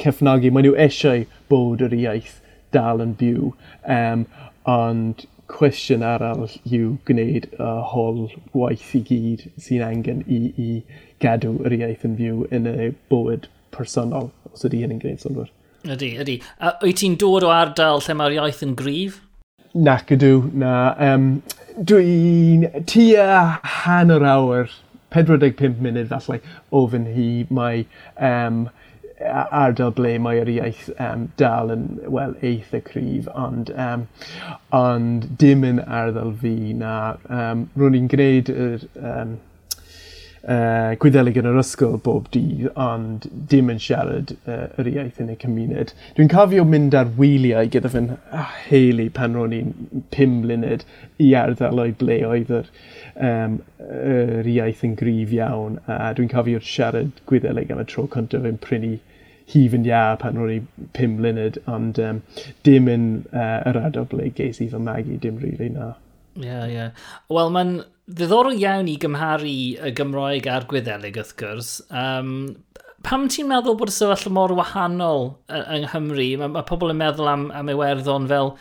cefnogi. 0.02 0.52
mae 0.52 0.66
nhw 0.66 0.78
eisiau 0.86 1.26
bod 1.52 1.84
yr 1.86 1.96
iaith 1.98 2.40
dal 2.76 3.04
yn 3.04 3.14
byw. 3.20 3.52
Um, 3.84 4.26
ond 4.70 5.26
cwestiwn 5.52 6.04
arall 6.08 6.52
yw 6.72 6.94
gwneud 7.08 7.48
y 7.52 7.72
hol 7.92 8.22
waith 8.56 8.94
i 8.96 9.02
gyd 9.08 9.48
sy'n 9.60 9.84
angen 9.88 10.22
i, 10.28 10.40
i 10.56 10.70
gadw 11.24 11.58
yr 11.68 11.76
iaith 11.80 12.06
yn 12.08 12.16
fyw 12.20 12.46
yn 12.56 12.70
y 12.72 12.92
bywyd 13.12 13.50
personol, 13.76 14.32
os 14.52 14.64
ydy 14.68 14.84
hyn 14.84 14.96
yn 14.96 15.02
gwneud 15.04 15.24
sylwyr. 15.24 15.52
Ydy, 15.82 16.12
ydy. 16.22 16.38
A 16.62 16.76
wyt 16.84 17.02
ti'n 17.02 17.18
dod 17.20 17.46
o 17.48 17.52
ardal 17.54 18.04
lle 18.06 18.16
mae'r 18.18 18.38
iaith 18.38 18.64
yn 18.66 18.78
gryf? 18.80 19.20
Nac 19.74 20.10
ydw, 20.12 20.50
na. 20.54 20.72
Um, 21.00 21.28
dwi'n 21.80 22.66
tua 22.90 23.60
hanner 23.64 24.26
awr, 24.28 24.74
45 25.16 25.80
munud 25.84 26.10
falle, 26.12 26.42
ofyn 26.76 27.06
hi 27.16 27.28
mae 27.50 27.86
um, 28.30 28.66
ardal 29.62 29.94
ble 29.96 30.18
mae'r 30.26 30.52
iaith 30.52 30.90
um, 30.98 31.30
dal 31.40 31.72
yn, 31.72 31.86
wel, 32.04 32.36
eitha 32.44 32.82
cryf, 32.84 33.30
ond, 33.32 33.72
um, 33.86 34.08
ond 34.76 35.30
dim 35.40 35.64
yn 35.68 35.80
ardal 35.88 36.34
fi 36.44 36.74
na. 36.76 36.98
Um, 37.30 37.70
Rwy'n 37.80 38.00
i'n 38.02 38.12
gwneud 38.12 38.52
yr 38.52 38.86
um, 39.00 39.38
uh, 40.44 40.94
gwyddelig 41.02 41.38
yn 41.42 41.50
yr 41.52 41.60
ysgol 41.62 41.98
bob 42.06 42.30
dydd, 42.34 42.70
ond 42.80 43.28
dim 43.52 43.70
yn 43.74 43.82
siarad 43.82 44.34
uh, 44.40 44.66
yr 44.82 44.90
iaith 44.92 45.22
yn 45.24 45.34
y 45.34 45.38
cymuned. 45.42 45.94
Dwi'n 46.18 46.32
cofio 46.34 46.66
mynd 46.68 46.98
ar 46.98 47.12
wyliau 47.20 47.70
gyda 47.74 47.92
fy'n 47.94 48.12
ah, 48.38 48.56
heili 48.70 49.10
pan 49.14 49.38
ro'n 49.38 49.56
i'n 49.58 50.04
pum 50.16 50.40
mlynedd 50.42 50.86
i 51.22 51.32
ardaloedd 51.38 52.00
ble 52.02 52.20
oedd 52.28 52.54
yr, 52.62 52.74
um, 53.30 53.62
yr 53.86 54.52
iaith 54.56 54.84
yn 54.88 54.98
gryf 55.00 55.34
iawn, 55.38 55.80
a 55.86 56.14
dwi'n 56.18 56.34
cofio 56.34 56.64
siarad 56.66 57.24
gwyddelig 57.30 57.74
am 57.74 57.84
y 57.84 57.88
tro 57.92 58.08
cyntaf 58.12 58.48
yn 58.50 58.62
prynu 58.66 58.98
hif 59.52 59.74
yn 59.76 59.88
iar 59.88 60.16
pan 60.22 60.38
ro'n 60.40 60.54
i 60.54 60.88
pum 60.98 61.18
mlynedd, 61.20 61.60
ond 61.70 62.00
um, 62.02 62.22
dim 62.68 62.88
yn 62.92 63.10
uh, 63.34 63.60
yr 63.70 63.84
ardal 63.86 64.08
ble 64.12 64.32
ges 64.38 64.62
i 64.64 64.70
fy 64.72 64.80
magu, 64.82 65.20
dim 65.22 65.42
rili 65.42 65.58
really, 65.58 65.76
na. 65.76 65.92
Ie, 66.40 66.46
yeah, 66.46 66.66
ie. 66.68 66.76
Yeah. 66.76 67.08
Wel, 67.32 67.52
mae'n 67.52 67.74
ddiddorol 68.12 68.60
iawn 68.60 68.90
i 68.92 68.98
gymharu 69.02 69.56
y 69.84 69.92
Gymroeg 69.98 70.48
a'r 70.48 70.68
Gwyddelig, 70.72 71.20
wrth 71.20 71.36
gwrs. 71.40 71.72
Um, 71.92 72.32
pam 73.08 73.28
ti'n 73.32 73.50
meddwl 73.50 73.78
bod 73.80 73.92
y 73.92 73.96
sefyllfa 73.96 74.32
mor 74.34 74.54
wahanol 74.58 75.34
yng 75.52 75.88
Nghymru? 75.88 76.28
Mae, 76.42 76.54
mae 76.56 76.68
pobl 76.68 76.94
yn 76.94 77.02
meddwl 77.02 77.30
am, 77.32 77.48
am 77.56 77.72
Iwerddon 77.74 78.30
fel 78.32 78.54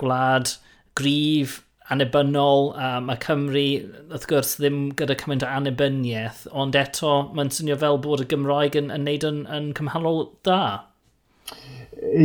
gwlad 0.00 0.56
grif, 0.98 1.60
annibynnol, 1.92 2.72
a 2.78 2.96
mae 3.04 3.18
Cymru, 3.22 3.66
wrth 4.10 4.26
gwrs, 4.30 4.56
ddim 4.60 4.80
gyda 4.98 5.16
cymaint 5.20 5.44
o 5.46 5.50
annibyniaeth, 5.50 6.46
ond 6.50 6.78
eto 6.78 7.12
mae'n 7.36 7.52
swnio 7.54 7.78
fel 7.82 8.00
bod 8.02 8.24
y 8.24 8.28
Gymraeg 8.32 8.78
yn, 8.80 8.90
yn 8.94 9.06
neud 9.06 9.26
yn, 9.28 9.44
yn 9.52 9.70
cymhanol 9.78 10.24
da. 10.46 10.60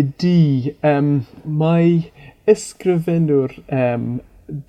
Ydy, 0.01 0.73
um, 0.87 1.13
mae 1.45 2.11
ysgrifennwr 2.49 3.53
um, 3.69 4.07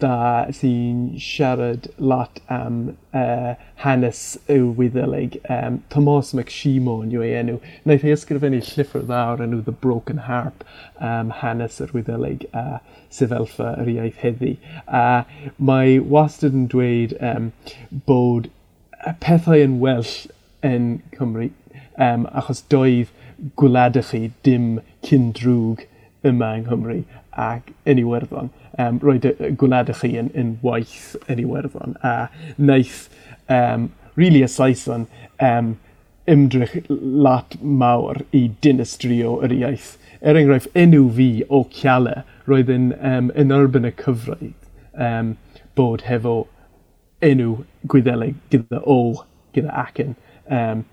da 0.02 0.46
sy'n 0.54 1.18
siarad 1.18 1.88
lot 1.98 2.40
am 2.48 2.96
uh, 3.12 3.54
hanes 3.84 4.38
y 4.48 4.58
Wyddeleg. 4.78 5.38
Um, 5.50 5.82
Thomas 5.90 6.32
McShimon 6.32 7.12
yw 7.14 7.24
ei 7.26 7.34
enw. 7.40 7.58
Wnaeth 7.84 8.06
ei 8.06 8.14
ysgrifennu 8.16 8.62
llyffr 8.68 9.06
ddawr 9.08 9.42
enw 9.44 9.62
The 9.66 9.74
Broken 9.84 10.24
Harp, 10.28 10.64
um, 11.00 11.32
hanes 11.42 11.80
yr 11.82 11.94
Wyddeleg 11.96 12.46
a 12.52 12.64
uh, 12.64 12.82
sefelfa 13.12 13.74
yr 13.82 13.90
iaith 13.96 14.22
heddi. 14.24 14.54
A 14.86 15.04
uh, 15.22 15.48
mae 15.58 15.98
wastad 16.14 16.56
yn 16.58 16.68
dweud 16.72 17.16
um, 17.32 17.50
bod 18.06 18.48
pethau 19.24 19.58
yn 19.58 19.80
well 19.82 20.06
yn 20.62 20.92
Cymru, 21.16 21.50
um, 21.98 22.28
achos 22.30 22.62
doedd 22.70 23.10
gwladach 23.58 24.12
chi 24.12 24.28
dim 24.46 24.76
cyn 25.06 25.32
drwg 25.36 25.88
yma 26.28 26.52
yng 26.58 26.68
Nghymru 26.68 27.00
ac 27.44 27.72
yn 27.88 28.00
Iwerddon 28.02 28.52
um, 28.78 28.98
roed 29.02 29.26
y 29.28 29.52
gwlad 29.58 29.92
chi 30.00 30.14
yn, 30.20 30.30
yn 30.38 30.56
waith 30.64 31.16
yn 31.30 31.42
Iwerddon 31.42 31.96
a 32.06 32.14
wnaeth 32.56 33.08
um, 33.48 33.90
really 34.16 34.42
y 34.44 34.50
Saeson 34.50 35.06
um, 35.40 35.74
ymdrech 36.30 36.76
lat 36.88 37.56
mawr 37.62 38.22
i 38.32 38.46
dinistrio 38.62 39.38
yr 39.44 39.54
iaith. 39.56 39.96
Er 40.22 40.38
enghraifft, 40.38 40.70
enw 40.78 41.08
fi 41.16 41.28
o 41.48 41.64
Ciala 41.74 42.22
roedd 42.46 42.70
yn, 42.72 42.92
um, 43.02 43.30
yn 43.38 43.54
erbyn 43.54 43.88
y 43.88 43.92
cyfraith 43.98 44.68
um, 44.94 45.34
bod 45.78 46.06
hefo 46.06 46.36
enw 47.22 47.62
gwyddeleg 47.90 48.38
gyda 48.52 48.82
o, 48.86 49.24
gyda 49.54 49.74
acen, 49.82 50.14
um, 50.50 50.84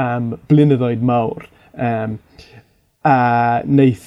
am 0.00 0.34
blynyddoedd 0.50 1.04
mawr. 1.04 1.48
Um, 1.74 2.18
a 3.04 3.60
wneud 3.68 4.04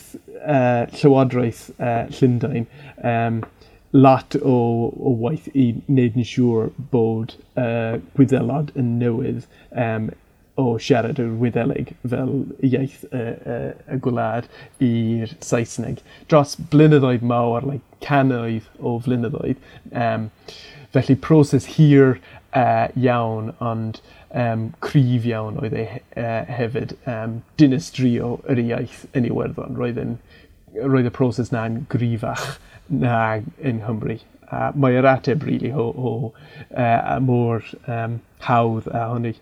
uh, 0.48 0.86
Llywodraeth 0.96 1.70
uh, 1.78 2.08
Llundain 2.18 2.68
um, 3.04 3.44
lot 3.94 4.36
o, 4.42 4.56
o 5.00 5.16
waith 5.24 5.48
i 5.56 5.70
wneud 5.88 6.18
yn 6.20 6.28
siŵr 6.28 6.72
bod 6.92 7.36
uh, 7.60 8.00
gwyddelod 8.18 8.74
yn 8.80 8.96
newydd 9.02 9.46
um, 9.72 10.10
o 10.58 10.78
siarad 10.82 11.20
yr 11.22 11.36
Wyddeleg 11.38 11.92
fel 12.10 12.32
iaith 12.66 13.04
y, 13.12 13.22
y, 13.22 13.58
y 13.94 14.00
gwlad 14.02 14.48
i'r 14.84 15.36
Saesneg. 15.46 16.02
Dros 16.32 16.56
blynyddoedd 16.72 17.26
mawr, 17.26 17.68
like, 17.68 17.86
canoedd 18.02 18.66
o 18.82 18.98
flynyddoedd. 19.06 19.62
Um, 19.94 20.32
felly 20.96 21.16
proses 21.28 21.70
hir 21.78 22.18
uh, 22.58 22.88
iawn, 22.98 23.54
ond 23.62 24.02
um, 24.34 24.72
cryf 24.82 25.28
iawn 25.30 25.60
oedd 25.62 25.78
e 25.78 25.86
uh, 26.18 26.42
hefyd 26.58 26.96
um, 27.06 27.42
dinistrio 27.62 28.38
yr 28.50 28.64
iaith 28.64 29.06
yn 29.14 29.30
Iwerddon. 29.30 29.78
Roedd 29.78 30.02
yn 30.02 30.18
roedd 30.84 31.10
y 31.10 31.14
proses 31.14 31.54
na'n 31.54 31.86
gryfach 31.92 32.58
na 32.90 33.20
yng 33.38 33.84
Nghymru. 33.84 34.20
A 34.48 34.72
mae 34.80 34.96
yr 34.96 35.08
ateb 35.10 35.42
mhm. 35.42 35.50
rili 35.50 35.72
really, 35.72 35.74
o, 35.76 35.90
o 35.92 36.12
uh, 36.72 37.18
môr 37.24 37.66
um, 37.92 38.20
hawdd 38.48 38.88
a 38.94 39.08
hynny. 39.12 39.36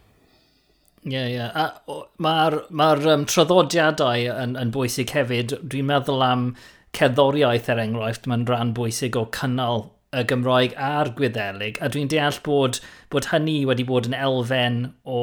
Ie, 1.06 1.14
yeah, 1.14 1.28
ie. 1.30 1.36
Yeah. 1.38 2.06
Mae'r 2.18 2.60
ma 2.74 2.94
um, 3.14 3.28
traddodiadau 3.30 4.26
yn, 4.34 4.56
yn 4.58 4.74
bwysig 4.74 5.14
hefyd. 5.14 5.60
Dwi'n 5.62 5.92
meddwl 5.92 6.26
am 6.26 6.48
cerddoriaeth 6.98 7.70
er 7.70 7.84
enghraifft, 7.84 8.26
mae'n 8.32 8.48
rhan 8.50 8.74
bwysig 8.78 9.20
o 9.20 9.28
cynnal 9.36 9.90
y 10.16 10.24
Gymraeg 10.30 10.76
a'r 10.80 11.12
Gwyddelig, 11.18 11.80
a 11.84 11.90
dwi'n 11.92 12.10
deall 12.12 12.38
bod, 12.46 12.80
bod 13.12 13.30
hynny 13.34 13.58
wedi 13.68 13.84
bod 13.88 14.08
yn 14.08 14.16
elfen 14.16 14.78
o 15.04 15.22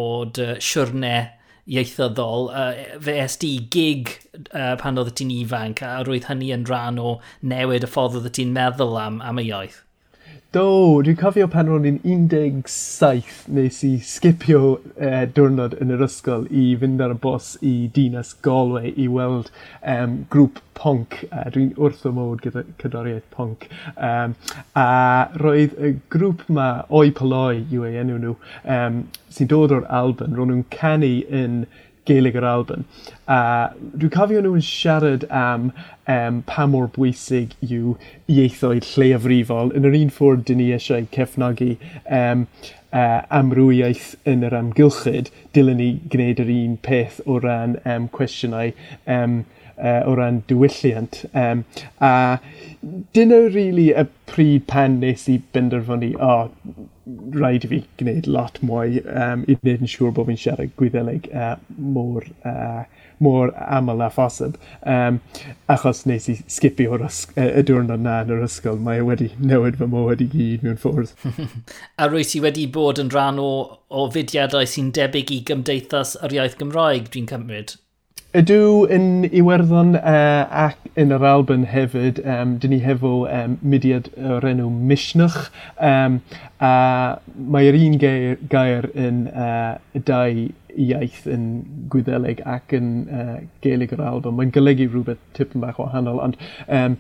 siwrnau 0.61 1.31
ieithyddol, 1.70 2.48
uh, 2.51 2.98
fe 3.01 3.16
est 3.22 3.44
i 3.46 3.53
gig 3.75 4.11
uh, 4.51 4.75
pan 4.81 4.98
oedd 4.98 5.12
ti'n 5.18 5.31
ifanc, 5.35 5.83
a 5.87 6.03
roedd 6.07 6.27
hynny 6.31 6.51
yn 6.57 6.66
rhan 6.68 6.98
o 6.98 7.16
newid 7.42 7.87
y 7.87 7.90
ffordd 7.90 8.18
oedd 8.18 8.33
ti'n 8.38 8.55
meddwl 8.57 8.98
am, 8.98 9.20
am 9.22 9.40
y 9.42 9.48
iaith? 9.51 9.83
Do, 10.52 11.00
dwi'n 11.00 11.16
cofio 11.16 11.46
pan 11.48 11.70
ro'n 11.72 11.86
i'n 11.88 11.94
un 12.12 12.24
deg 12.28 12.66
saith 12.68 13.46
nes 13.56 13.78
i 13.88 13.92
sgipio 14.04 14.58
uh, 14.74 15.22
diwrnod 15.36 15.78
yn 15.80 15.94
yr 15.94 16.02
ysgol 16.04 16.42
i 16.52 16.64
fynd 16.82 17.00
ar 17.00 17.14
y 17.14 17.16
bos 17.22 17.46
i 17.64 17.70
dinas 17.94 18.34
Galway 18.44 18.90
i 19.00 19.06
weld 19.08 19.48
um, 19.94 20.18
grŵp 20.34 20.60
punk. 20.76 21.16
Uh, 21.30 21.46
dwi'n 21.54 21.70
wrth 21.80 22.04
o 22.04 22.12
mod 22.18 22.44
gyda 22.44 22.66
cydoriaeth 22.82 23.30
punk. 23.32 23.64
Um, 23.96 24.34
a 24.76 25.32
roedd 25.40 25.72
y 25.80 25.94
grŵp 26.12 26.44
ma 26.52 26.68
o'i 27.00 27.14
poloi 27.16 27.62
yw 27.62 27.88
ei 27.88 27.96
enw 28.02 28.18
nhw 28.20 28.36
um, 28.76 29.00
sy'n 29.32 29.48
dod 29.54 29.72
o'r 29.78 29.88
Alban, 30.02 30.36
ro'n 30.36 30.52
nhw'n 30.52 30.68
canu 30.76 31.14
yn 31.32 31.62
Gaeleg 32.08 32.36
yr 32.38 32.46
Alban. 32.48 32.84
A 33.30 33.38
dwi'n 33.78 34.12
cofio 34.14 34.42
nhw'n 34.42 34.64
siarad 34.66 35.26
am 35.30 35.70
um, 36.10 36.42
pa 36.48 36.66
mor 36.66 36.88
bwysig 36.96 37.54
yw 37.62 37.94
ieithoedd 38.32 38.88
lleiafrifol 38.96 39.74
yn 39.78 39.86
yr 39.88 39.98
un 40.00 40.14
ffordd 40.16 40.46
dyn 40.48 40.58
ni 40.62 40.70
eisiau 40.74 41.06
cefnogi 41.14 41.76
um, 42.20 42.46
uh, 42.92 43.20
amrwyaeth 43.40 44.12
yn 44.28 44.42
yr 44.48 44.58
amgylchyd, 44.58 45.30
dylen 45.56 45.78
ni 45.80 45.90
gwneud 46.12 46.42
yr 46.42 46.52
un 46.56 46.78
peth 46.88 47.20
o 47.26 47.38
ran 47.44 47.78
um, 47.84 48.10
cwestiynau 48.16 48.74
um, 49.16 49.42
uh, 49.83 50.01
o 50.07 50.14
ran 50.18 50.42
diwylliant. 50.49 51.25
Um, 51.35 51.64
a 52.01 52.38
dyna 53.14 53.42
really 53.55 53.90
y 53.92 54.07
pryd 54.31 54.66
pan 54.71 54.99
nes 55.03 55.29
i 55.31 55.38
benderfynu, 55.55 56.14
o, 56.18 56.33
oh, 56.33 56.88
rhaid 57.35 57.66
i 57.66 57.71
fi 57.71 57.79
gwneud 58.01 58.29
lot 58.31 58.59
mwy 58.62 59.03
um, 59.03 59.45
i 59.51 59.57
wneud 59.59 59.83
yn 59.83 59.90
siŵr 59.90 60.14
bod 60.16 60.29
fi'n 60.31 60.38
siarad 60.38 60.75
Gwyddeleg 60.79 61.29
uh, 61.35 61.57
mor, 61.97 62.27
uh, 62.47 62.85
mor 63.23 63.53
aml 63.79 64.03
a 64.07 64.09
phosib. 64.14 64.57
Um, 64.95 65.21
achos 65.75 66.05
nes 66.07 66.29
i 66.31 66.37
skipi 66.57 66.87
o'r 66.90 67.05
y 67.09 67.64
diwrnod 67.66 68.07
na 68.07 68.21
yn 68.25 68.35
yr 68.37 68.47
ysgol, 68.47 68.81
mae 68.83 69.03
e 69.03 69.07
wedi 69.09 69.31
newid 69.42 69.79
fy 69.81 69.90
mod 69.90 70.23
i 70.23 70.31
gyd 70.33 70.66
mewn 70.66 70.81
ffwrdd. 70.83 71.14
a 72.01 72.11
rwy 72.11 72.27
ti 72.29 72.42
wedi 72.45 72.68
bod 72.79 73.03
yn 73.03 73.12
rhan 73.14 73.42
o, 73.42 73.53
o 73.90 74.09
fudiadau 74.14 74.68
sy'n 74.68 74.95
debyg 74.95 75.35
i 75.35 75.42
gymdeithas 75.51 76.16
yr 76.23 76.38
iaith 76.38 76.59
Gymraeg, 76.62 77.11
dwi'n 77.14 77.31
cymryd? 77.35 77.77
Ydw 78.33 78.87
yn 78.88 79.27
Iwerddon 79.29 79.90
uh, 79.99 80.45
ac 80.57 80.79
yn 80.97 81.11
yr 81.12 81.25
Alban 81.29 81.66
hefyd, 81.68 82.23
um, 82.25 82.55
dyn 82.62 82.73
ni 82.73 82.79
hefo 82.81 83.27
um, 83.29 83.59
mudiad 83.61 84.07
o'r 84.16 84.47
enw 84.49 84.71
Mishnach, 84.73 85.51
um, 85.77 86.16
a 86.57 86.71
mae'r 87.37 87.77
un 87.77 87.99
gair, 88.01 88.38
gair 88.55 88.88
yn 88.97 89.27
uh, 89.37 89.77
dau 90.09 90.47
iaith 90.76 91.26
yn 91.30 91.46
Gwyddeleg 91.92 92.42
ac 92.48 92.74
yn 92.76 92.88
uh, 93.08 93.37
Gaelig 93.64 93.92
yr 93.94 94.02
album. 94.04 94.38
Mae'n 94.38 94.52
golygu 94.54 94.88
rhywbeth 94.88 95.20
tipyn 95.37 95.62
bach 95.64 95.80
wahanol, 95.80 96.20
ond 96.24 96.38
um, 96.66 96.96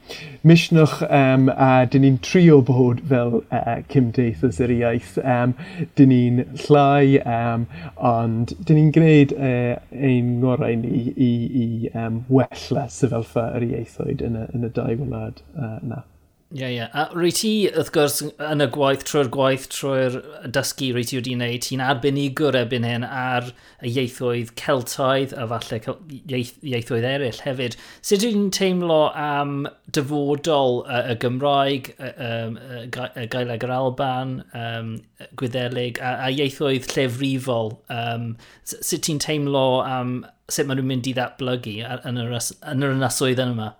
misnwch 0.48 1.00
um, 1.08 1.48
a 1.52 1.70
dyn 1.92 2.06
ni'n 2.06 2.20
trio 2.24 2.60
bod 2.68 3.02
fel 3.10 3.40
uh, 3.42 3.78
cymdeithas 3.92 4.60
yr 4.64 4.74
iaith. 4.76 5.16
Um, 5.22 5.56
dyn 5.98 6.12
ni'n 6.12 6.44
llai, 6.66 7.18
um, 7.22 7.66
ond 8.12 8.54
dyn 8.60 8.80
ni'n 8.80 8.94
gwneud 8.96 9.36
uh, 9.38 9.76
ein 9.92 10.36
ngorau 10.42 10.78
ni 10.84 11.08
i, 11.12 11.32
i 11.64 11.68
um, 11.96 12.22
wella 12.32 12.88
sefyllfa 12.92 13.50
yr 13.58 13.68
ieithoedd 13.72 14.24
yn 14.28 14.40
y, 14.44 14.48
yn 14.56 14.68
y 14.68 14.74
dau 14.76 14.98
wlad 15.04 15.44
uh, 15.56 15.78
na. 15.82 16.04
Ie, 16.52 16.60
yeah, 16.60 16.68
ie. 16.68 16.76
Yeah. 16.76 16.88
A 16.92 17.02
rwy 17.16 17.30
ti, 17.32 17.50
wrth 17.72 17.90
gwrs, 17.94 18.18
yn 18.44 18.60
y 18.60 18.66
gwaith, 18.74 19.06
trwy'r 19.08 19.30
gwaith, 19.32 19.62
trwy'r 19.72 20.18
dysgu 20.52 20.90
rwy 20.92 21.04
ti 21.08 21.16
wedi 21.16 21.32
wneud, 21.38 21.62
ti'n 21.64 21.80
arbenigwr 21.80 22.58
ebyn 22.60 22.84
hyn 22.84 23.06
ar 23.08 23.48
y 23.80 23.92
ieithoedd 23.94 24.52
Celtaidd 24.60 25.32
a 25.32 25.46
falle 25.48 25.80
ieith, 25.80 26.52
ieithoedd 26.60 27.08
eraill 27.08 27.40
hefyd. 27.46 27.78
Sut 28.04 28.20
ydy'n 28.20 28.50
teimlo 28.52 29.00
am 29.16 29.64
dyfodol 29.96 30.82
y, 30.84 31.00
y 31.14 31.18
Gymraeg, 31.24 31.92
y, 31.96 32.12
y, 32.12 33.10
y 33.24 33.26
Gaeleg 33.32 33.64
yr 33.64 33.76
Alban, 33.78 34.38
um, 34.52 34.94
Gwyddelig 35.40 36.02
a, 36.04 36.18
a 36.26 36.32
ieithoedd 36.36 36.92
llefrifol? 36.92 37.78
Um, 37.88 38.34
sut 38.68 39.08
ti'n 39.08 39.24
teimlo 39.24 39.80
am 39.88 40.18
sut 40.52 40.68
maen 40.68 40.82
nhw'n 40.82 40.92
mynd 40.98 41.08
i 41.08 41.16
ddatblygu 41.16 41.78
yn 41.96 42.20
yr, 42.20 42.36
yn 42.36 42.84
yr 42.84 42.98
ynasoedd 42.98 43.40
yma? 43.40 43.72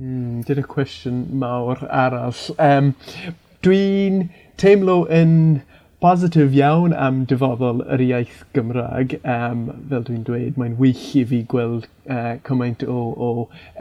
Mm, 0.00 0.40
Dyna 0.46 0.62
cwestiwn 0.62 1.26
mawr 1.36 1.82
arall. 1.92 2.38
Um, 2.58 2.94
Dwi'n 3.62 4.30
teimlo 4.56 5.02
yn 5.12 5.34
positif 6.00 6.54
iawn 6.56 6.94
am 6.96 7.18
dyfodol 7.28 7.82
yr 7.92 8.00
iaith 8.06 8.38
Gymraeg. 8.56 9.18
Um, 9.28 9.66
fel 9.90 10.06
dwi'n 10.06 10.24
dweud, 10.24 10.56
mae'n 10.56 10.78
wych 10.80 11.04
i 11.20 11.26
fi 11.28 11.42
gweld 11.52 11.84
uh, 12.08 12.38
cymaint 12.48 12.86
o, 12.88 12.96
o 13.12 13.28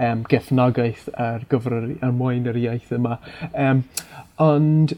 um, 0.09 0.25
gefnogaeth 0.33 1.07
ar 1.15 1.47
gyfer 1.53 1.79
ar 1.79 2.13
mwyn 2.19 2.51
yr 2.51 2.59
iaith 2.59 2.91
yma. 2.99 3.15
Um, 3.55 3.85
ond 4.43 4.97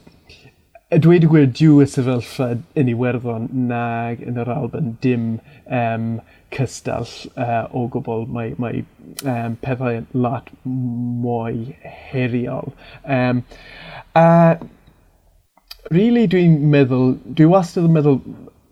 dweud 0.98 1.30
y 1.30 1.30
gwir 1.30 1.46
diw 1.62 1.78
y 1.86 1.92
sefyllfa 1.94 2.56
yn 2.82 2.90
Iwerddon 2.90 3.52
nag 3.70 4.26
yn 4.26 4.42
yr 4.42 4.50
Alban 4.58 4.96
dim 5.06 5.36
um, 5.70 6.16
cystall 6.54 7.10
uh, 7.36 7.66
o 7.74 7.88
gwbl. 7.94 8.28
Mae, 8.34 8.54
mae 8.62 8.84
um, 9.26 9.58
pethau 9.64 10.04
lot 10.14 10.52
mwy 10.66 11.74
heriol. 12.12 12.74
Um, 13.04 13.44
a 14.16 14.58
really 15.92 16.28
dwi'n 16.30 16.60
meddwl, 16.74 17.18
dwi 17.38 17.50
wastad 17.52 17.90
yn 17.90 17.96
meddwl 17.98 18.22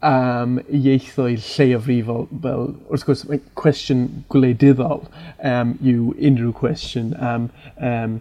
am 0.05 0.57
ieithoedd 0.73 1.43
lleiafrifol 1.45 2.27
fel, 2.43 2.71
wrth 2.89 3.05
gwrs, 3.05 3.25
mae 3.29 3.41
cwestiwn 3.59 4.05
gwleidyddol 4.33 5.03
um, 5.45 5.75
yw 5.85 6.13
unrhyw 6.17 6.53
cwestiwn 6.57 7.11
am 7.31 7.49
um, 7.77 8.15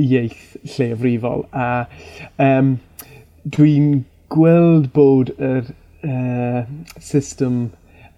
ieith 0.00 0.56
lleiafrifol. 0.76 1.44
A 1.52 1.84
um, 2.44 2.78
dwi'n 3.44 4.06
gweld 4.32 4.88
bod 4.96 5.34
yr 5.36 5.68
uh, 6.06 6.62
system 7.00 7.68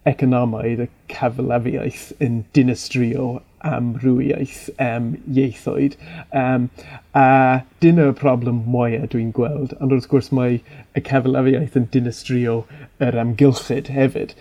economaidd 0.08 0.84
y 0.86 0.88
cyflefiaeth 1.12 2.10
yn 2.24 2.42
dinistrio 2.56 3.40
amrywiaeth 3.66 4.70
um, 4.80 5.10
ieithoedd. 5.28 5.96
Um, 6.32 6.68
a 7.12 7.60
dyna'r 7.84 8.14
problem 8.16 8.62
mwyaf 8.72 9.10
dwi'n 9.12 9.34
gweld, 9.36 9.74
ond 9.80 9.92
wrth 9.92 10.08
gwrs 10.12 10.30
mae 10.36 10.60
y 10.98 11.02
cefalafiaeth 11.06 11.76
yn 11.78 11.86
dinistrio 11.94 12.56
yr 13.04 13.16
amgylchyd 13.22 13.90
hefyd. 13.94 14.32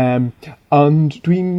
Um, 0.00 0.30
ond 0.74 1.16
dwi'n 1.24 1.50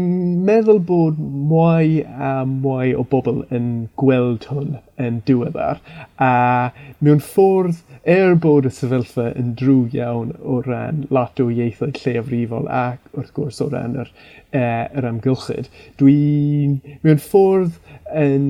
meddwl 0.47 0.81
bod 0.89 1.17
mwy 1.19 2.03
a 2.05 2.36
mwy 2.49 2.93
o 2.95 3.05
bobl 3.12 3.41
yn 3.55 3.69
gweld 4.01 4.45
hwn 4.51 4.77
yn 5.01 5.19
diweddar, 5.27 5.81
a 6.21 6.71
mewn 7.03 7.23
ffordd, 7.23 7.81
er 8.05 8.36
bod 8.41 8.67
y 8.69 8.71
sefyllfa 8.77 9.31
yn 9.39 9.55
drwg 9.60 9.95
iawn 9.97 10.36
o 10.43 10.62
ran 10.67 11.03
lot 11.15 11.41
o 11.41 11.49
ieithoedd 11.49 11.97
lleiafrifol 12.03 12.69
ac 12.69 13.17
wrth 13.17 13.34
gwrs 13.36 13.63
o 13.65 13.69
ran 13.73 13.97
yr, 14.03 14.12
uh, 14.53 14.86
yr 14.93 15.10
amgylchyd, 15.10 15.71
dwi'n 15.99 16.77
mewn 17.01 17.23
ffordd 17.23 17.81
yn, 18.17 18.47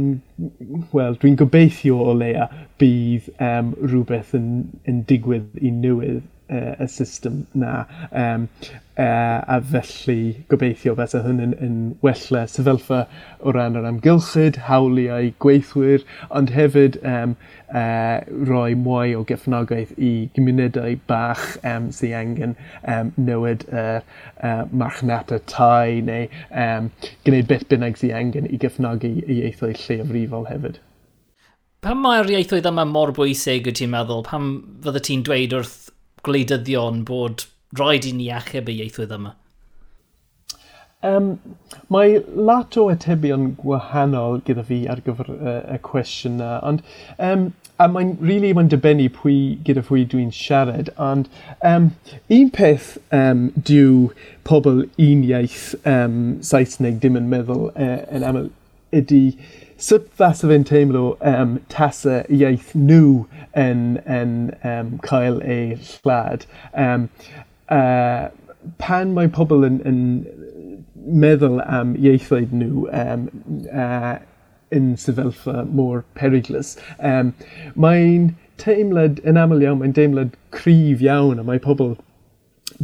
wel, 0.94 1.18
dwi'n 1.22 1.38
gobeithio 1.40 1.98
o 2.06 2.14
leia 2.18 2.48
bydd 2.82 3.32
um, 3.42 3.74
rhywbeth 3.82 4.36
yn, 4.38 4.50
yn 4.90 5.04
digwydd 5.10 5.62
i 5.62 5.74
newydd 5.74 6.24
uh, 6.50 6.76
y 6.80 6.88
system 6.88 7.46
na. 7.54 7.86
Um, 8.12 8.50
uh, 8.98 9.44
a 9.48 9.60
felly 9.62 10.46
gobeithio 10.50 10.96
fysa 10.96 11.22
hwn 11.26 11.42
yn, 11.44 11.54
yn 11.64 11.76
wella 12.06 12.46
sefyllfa 12.52 13.02
o 13.44 13.54
ran 13.56 13.76
yr 13.80 13.88
amgylchyd, 13.90 14.60
hawliau 14.70 15.34
gweithwyr, 15.44 16.06
ond 16.30 16.54
hefyd 16.56 16.98
um, 17.04 17.36
uh, 17.70 18.22
roi 18.50 18.78
mwy 18.80 19.16
o 19.18 19.26
gefnogaeth 19.28 19.94
i 20.00 20.14
gymunedau 20.38 20.98
bach 21.12 21.46
um, 21.64 21.92
sy'n 21.96 22.18
angen 22.22 22.58
um, 22.88 23.12
newid 23.18 23.68
uh, 23.74 24.00
uh, 24.40 24.64
marchnata 24.72 25.42
tai 25.52 26.02
neu 26.08 26.30
um, 26.52 26.92
gwneud 27.28 27.52
beth 27.52 27.68
bynnag 27.72 28.00
sy'n 28.00 28.18
angen 28.24 28.50
i 28.50 28.62
gefnogi 28.62 29.18
i 29.26 29.42
ieithoedd 29.42 29.82
lleafrifol 29.88 30.52
hefyd. 30.52 30.80
Pam 31.86 32.00
mae'r 32.02 32.32
ieithoedd 32.34 32.66
yma 32.66 32.82
mor 32.90 33.12
bwysig, 33.14 33.68
wyt 33.68 33.78
ti'n 33.78 33.92
meddwl? 33.92 34.24
Pam 34.26 34.46
fydde 34.82 35.04
ti'n 35.06 35.26
dweud 35.28 35.52
wrth 35.54 35.85
gwleidyddion 36.28 37.04
bod 37.08 37.48
rhaid 37.80 38.08
i 38.10 38.14
ni 38.16 38.30
achub 38.34 38.70
y 38.72 38.80
ieithwedd 38.82 39.16
yma? 39.16 39.36
Um, 41.06 41.36
mae 41.94 42.18
lot 42.34 42.76
o 42.82 42.88
atebion 42.90 43.52
gwahanol 43.60 44.40
gyda 44.48 44.64
fi 44.66 44.80
ar 44.90 45.04
gyfer 45.06 45.28
uh, 45.36 45.60
y 45.70 45.78
cwestiwn 45.86 46.40
yna, 46.40 46.56
ond 46.66 46.82
um, 47.22 47.44
a 47.78 47.88
mae'n 47.92 48.16
really 48.24 48.54
mae'n 48.56 48.72
dibynnu 48.72 49.06
pwy 49.14 49.36
gyda 49.68 49.84
pwy 49.86 50.06
dwi'n 50.10 50.32
siarad, 50.34 50.90
ond 51.10 51.30
um, 51.72 51.92
un 52.34 52.50
peth 52.56 52.96
um, 53.14 53.50
dyw 53.70 54.08
pobl 54.48 54.86
un 54.86 55.26
iaith 55.28 55.68
um, 55.84 56.40
Saesneg 56.50 56.98
ddim 57.04 57.20
yn 57.20 57.30
meddwl 57.36 57.68
uh, 57.76 58.00
yn 58.16 58.26
aml 58.26 58.50
ydy 58.96 59.22
sut 59.78 60.08
fas 60.14 60.44
o 60.44 60.50
fe'n 60.52 60.64
teimlo 60.68 61.18
um, 61.22 61.58
tasa 61.70 62.24
iaith 62.30 62.72
nhw 62.76 63.26
yn, 63.60 64.00
yn 64.06 64.38
um, 64.64 64.96
cael 65.04 65.42
ei 65.44 65.76
llad? 65.90 66.46
Um, 66.74 67.10
uh, 67.70 68.30
pan 68.82 69.14
mae 69.18 69.28
pobl 69.32 69.68
yn, 69.68 69.82
yn 69.86 70.00
meddwl 71.06 71.60
am 71.66 71.94
ieithoedd 72.00 72.56
nhw 72.56 72.88
um, 72.96 73.28
uh, 73.70 74.16
yn 74.76 74.96
sefyllfa 75.00 75.66
mor 75.70 76.04
periglus, 76.18 76.76
um, 77.00 77.34
mae'n 77.80 78.32
teimlad, 78.62 79.20
yn 79.28 79.40
aml 79.40 79.64
iawn, 79.64 79.82
mae'n 79.82 79.96
deimlad 79.96 80.34
cryf 80.56 81.04
iawn 81.06 81.42
a 81.42 81.46
mae 81.46 81.62
pobl 81.62 81.96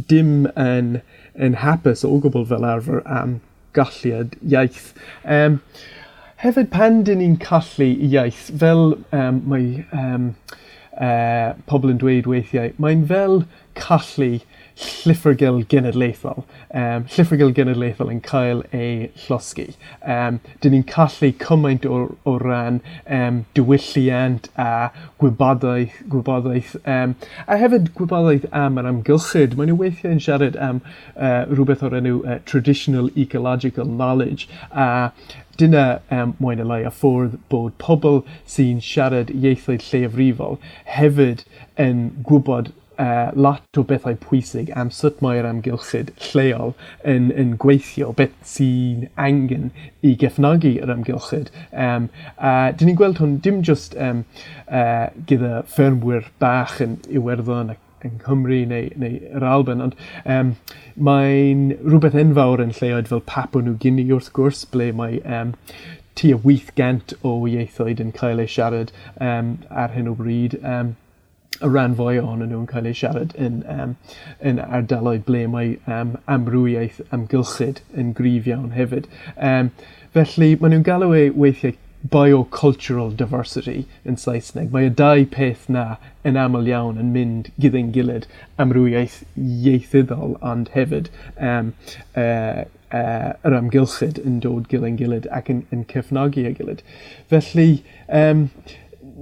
dim 0.08 0.46
yn, 0.56 1.00
yn 1.34 1.58
hapus 1.64 2.04
o 2.06 2.14
gwbl 2.22 2.46
fel 2.48 2.68
arfer 2.68 3.02
am 3.08 3.40
galliad 3.76 4.36
iaith. 4.44 4.92
Um, 5.24 5.58
hefyd 6.42 6.72
pan 6.74 7.02
dyn 7.06 7.20
ni'n 7.22 7.36
colli 7.42 7.92
iaith, 8.08 8.48
fel 8.58 8.96
um, 9.14 9.36
mae 9.46 9.84
um, 9.94 10.30
uh, 10.98 11.52
pobl 11.70 11.92
yn 11.92 12.00
dweud 12.02 12.26
weithiau, 12.30 12.72
mae'n 12.82 13.04
fel 13.10 13.44
colli 13.78 14.40
lliffergil 14.78 15.62
genedlaethol. 15.68 16.44
Um, 16.74 17.04
lliffergil 17.12 17.52
genedlaethol 17.56 18.10
yn 18.12 18.22
cael 18.24 18.62
ei 18.76 19.10
llosgu. 19.26 19.68
Um, 20.02 20.40
dyn 20.64 20.76
ni'n 20.76 20.86
callu 20.88 21.32
cymaint 21.42 21.86
o, 21.86 22.02
o 22.28 22.36
ran 22.42 22.80
um, 23.06 23.42
diwylliant 23.56 24.48
a 24.56 24.90
gwybodaeth, 25.22 26.00
gwybodaeth 26.12 26.74
um, 26.82 27.16
a 27.46 27.60
hefyd 27.60 27.92
gwybodaeth 27.98 28.48
am 28.64 28.80
yr 28.80 28.90
amgylchyd. 28.92 29.56
Mae 29.58 29.70
nhw 29.70 29.78
weithiau 29.84 30.16
yn 30.16 30.22
siarad 30.24 30.58
am 30.60 30.82
uh, 31.14 31.44
rhywbeth 31.52 31.84
o'r 31.86 31.98
enw 32.00 32.18
uh, 32.22 32.40
traditional 32.48 33.10
ecological 33.16 33.88
knowledge 33.88 34.48
a 34.72 35.12
dyna 35.60 36.00
um, 36.10 36.34
mwyn 36.40 36.62
y 36.62 36.66
lai 36.66 36.82
a 36.88 36.92
ffordd 36.92 37.36
bod 37.52 37.74
pobl 37.82 38.22
sy'n 38.48 38.80
siarad 38.84 39.32
ieithoedd 39.34 39.84
lleafrifol 39.90 40.56
hefyd 40.96 41.44
yn 41.80 42.06
gwybod 42.28 42.72
uh, 43.02 43.30
lot 43.34 43.78
o 43.78 43.84
bethau 43.88 44.16
pwysig 44.22 44.70
am 44.78 44.90
sut 44.94 45.20
mae'r 45.24 45.48
amgylchyd 45.48 46.12
lleol 46.28 46.74
yn, 47.08 47.30
yn 47.42 47.54
gweithio, 47.62 48.12
beth 48.18 48.34
sy'n 48.54 49.08
angen 49.26 49.70
i 50.06 50.14
gefnogi 50.18 50.74
yr 50.82 50.92
amgylchyd. 50.94 51.52
Um, 51.72 52.10
a 52.38 52.72
dyn 52.76 52.92
ni'n 52.92 53.00
gweld 53.00 53.22
hwn 53.22 53.38
dim 53.44 53.62
just 53.66 53.96
um, 54.08 54.24
uh, 54.68 55.08
gyda 55.28 55.62
ffermwyr 55.72 56.28
bach 56.42 56.78
yn 56.84 57.00
Iwerddon 57.10 57.74
ac 57.74 57.80
yng 58.02 58.18
Nghymru 58.18 58.62
neu, 58.66 58.88
neu 58.98 59.18
yr 59.30 59.44
Alban, 59.46 59.82
ond 59.84 59.98
um, 60.26 60.54
mae'n 61.08 61.68
rhywbeth 61.84 62.18
enfawr 62.18 62.62
yn 62.64 62.74
lleoedd 62.74 63.10
fel 63.12 63.22
Papua 63.26 63.62
New 63.62 63.76
Guinea 63.82 64.16
wrth 64.16 64.32
gwrs, 64.34 64.64
ble 64.72 64.90
mae 64.98 65.20
um, 65.22 65.52
tua 66.18 66.40
800 66.42 67.14
o 67.26 67.36
ieithoedd 67.48 68.02
yn 68.02 68.10
cael 68.16 68.42
eu 68.42 68.50
siarad 68.50 68.90
um, 69.22 69.54
ar 69.70 69.94
hyn 69.94 70.10
o 70.10 70.16
bryd. 70.18 70.58
Um, 70.66 70.96
y 71.62 71.70
rhan 71.70 71.96
fwy 71.98 72.18
ohonyn 72.22 72.52
nhw'n 72.52 72.68
cael 72.70 72.88
eu 72.90 72.98
siarad 72.98 73.36
yn, 73.38 73.62
um, 73.70 73.94
yn 74.50 74.60
ardaloedd 74.62 75.24
ble 75.28 75.46
mae 75.54 75.76
um, 75.86 76.16
amrywiaeth 76.36 77.00
amgylchyd 77.14 77.82
yn 77.98 78.12
gryf 78.18 78.50
iawn 78.50 78.74
hefyd. 78.76 79.08
Um, 79.36 79.72
felly, 80.16 80.52
maen 80.60 80.76
nhw'n 80.76 80.86
galw 80.90 81.14
ei 81.16 81.30
weithiau 81.30 81.78
biocultural 82.10 83.12
diversity 83.16 83.84
yn 84.08 84.18
Saesneg. 84.18 84.72
Mae 84.74 84.88
y 84.90 84.94
dau 84.98 85.24
peth 85.30 85.68
na 85.70 85.84
yn 86.26 86.38
aml 86.40 86.66
iawn 86.70 86.98
yn 86.98 87.12
mynd 87.14 87.50
gyda'n 87.62 87.92
gilydd 87.94 88.26
amrywiaeth 88.62 89.20
ieithyddol 89.38 90.36
ond 90.52 90.72
hefyd 90.74 91.10
um, 91.38 91.72
uh, 92.18 92.64
uh, 92.92 93.32
yr 93.46 93.58
amgylchyd 93.58 94.20
yn 94.26 94.40
dod 94.42 94.68
gyda'n 94.72 94.98
gilydd 94.98 95.30
ac 95.38 95.50
yn, 95.54 95.64
yn 95.74 95.86
cefnogi 95.92 96.46
y 96.48 96.54
gilydd. 96.58 96.82
Felly, 97.30 97.70
um, 98.22 98.48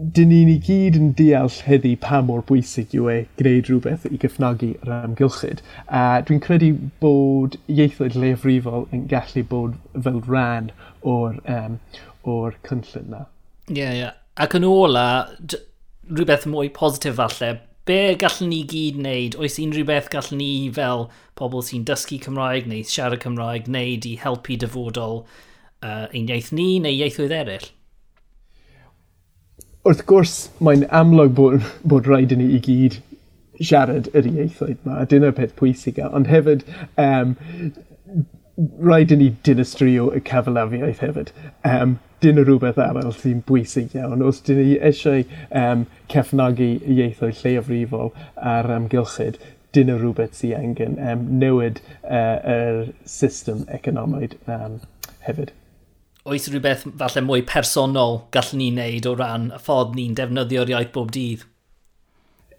dyn 0.01 0.31
ni'n 0.33 0.49
i 0.49 0.57
gyd 0.65 0.97
yn 0.97 1.09
deall 1.19 1.53
heddi 1.67 1.93
pa 2.01 2.21
mor 2.25 2.41
bwysig 2.49 2.95
yw 2.97 3.09
e 3.13 3.17
gwneud 3.41 3.69
rhywbeth 3.69 4.07
i 4.09 4.19
gyfnogi 4.23 4.71
yr 4.81 4.93
amgylchyd. 4.97 5.61
A 5.87 6.23
dwi'n 6.27 6.41
credu 6.45 6.71
bod 7.03 7.59
ieithoedd 7.69 8.17
leiafrifol 8.17 8.87
yn 8.97 9.05
gallu 9.11 9.45
bod 9.51 9.75
fel 10.07 10.21
rhan 10.29 10.71
o'r, 11.15 11.41
um, 11.53 11.79
or 12.23 12.57
cynllun 12.69 13.11
na. 13.13 13.25
Ie, 13.69 13.81
yeah, 13.83 13.93
ie. 13.93 13.99
Yeah. 14.05 14.17
Ac 14.41 14.57
yn 14.57 14.65
ola, 14.65 15.05
rhywbeth 16.09 16.47
mwy 16.49 16.71
positif 16.73 17.19
falle, 17.19 17.53
be 17.89 18.15
gallwn 18.21 18.53
ni 18.55 18.63
gyd 18.71 19.01
wneud? 19.03 19.37
Oes 19.43 19.59
unrhyw 19.61 19.89
beth 19.91 20.09
gallwn 20.15 20.41
ni 20.41 20.53
fel 20.77 21.09
pobl 21.37 21.67
sy'n 21.67 21.85
dysgu 21.89 22.23
Cymraeg 22.25 22.71
neu 22.71 22.87
siarad 22.89 23.21
Cymraeg 23.25 23.69
wneud 23.69 24.09
i 24.09 24.15
helpu 24.23 24.57
dyfodol 24.63 25.23
uh, 25.25 26.07
ein 26.09 26.31
iaith 26.31 26.55
ni 26.57 26.71
neu 26.81 26.97
ieithoedd 26.97 27.37
eraill? 27.43 27.69
wrth 29.89 30.03
gwrs, 30.09 30.35
mae'n 30.61 30.83
amlwg 30.93 31.33
bod, 31.37 31.63
bod 31.89 32.09
rhaid 32.11 32.35
i 32.35 32.37
ni 32.37 32.51
i 32.57 32.61
gyd 32.65 32.99
siarad 33.61 34.11
yr 34.17 34.27
ieithoedd 34.29 34.77
yma, 34.83 34.99
a 35.01 35.07
dyna'r 35.09 35.37
peth 35.37 35.55
pwysica, 35.57 36.09
ond 36.17 36.29
hefyd 36.29 36.67
um, 37.01 37.35
rhaid 38.85 39.15
i 39.15 39.19
ni 39.21 39.29
dinistrio 39.47 40.11
y 40.17 40.21
cyfalafiaeth 40.29 41.01
hefyd. 41.05 41.33
Um, 41.69 41.97
dyn 42.21 42.41
o 42.41 42.45
rhywbeth 42.45 42.81
arall 42.85 43.15
sy'n 43.17 43.41
bwysig 43.49 43.95
iawn. 43.97 44.25
Os 44.27 44.43
dyn 44.45 44.61
ni 44.61 44.77
eisiau 44.91 45.25
um, 45.63 45.87
cefnogi 46.13 46.75
ieithoedd 46.85 47.41
lleiafrifol 47.41 48.13
ar 48.53 48.69
amgylchyd, 48.75 49.41
dyn 49.77 49.95
o 49.95 49.97
rhywbeth 49.97 50.37
sy'n 50.43 50.59
angen 50.59 51.01
um, 51.01 51.25
newid 51.41 51.81
uh, 52.03 52.37
yr 52.57 52.83
system 53.09 53.65
economaidd 53.81 54.37
um, 54.45 54.77
hefyd 55.25 55.57
oes 56.29 56.49
rhywbeth 56.51 56.85
falle 57.01 57.23
mwy 57.25 57.45
personol 57.49 58.21
gallwn 58.35 58.61
ni 58.61 58.69
wneud 58.75 59.07
o 59.09 59.15
ran 59.17 59.49
y 59.57 59.61
ffordd 59.65 59.95
ni'n 59.97 60.17
defnyddio'r 60.19 60.73
iaith 60.75 60.93
bob 60.97 61.13
dydd? 61.17 61.47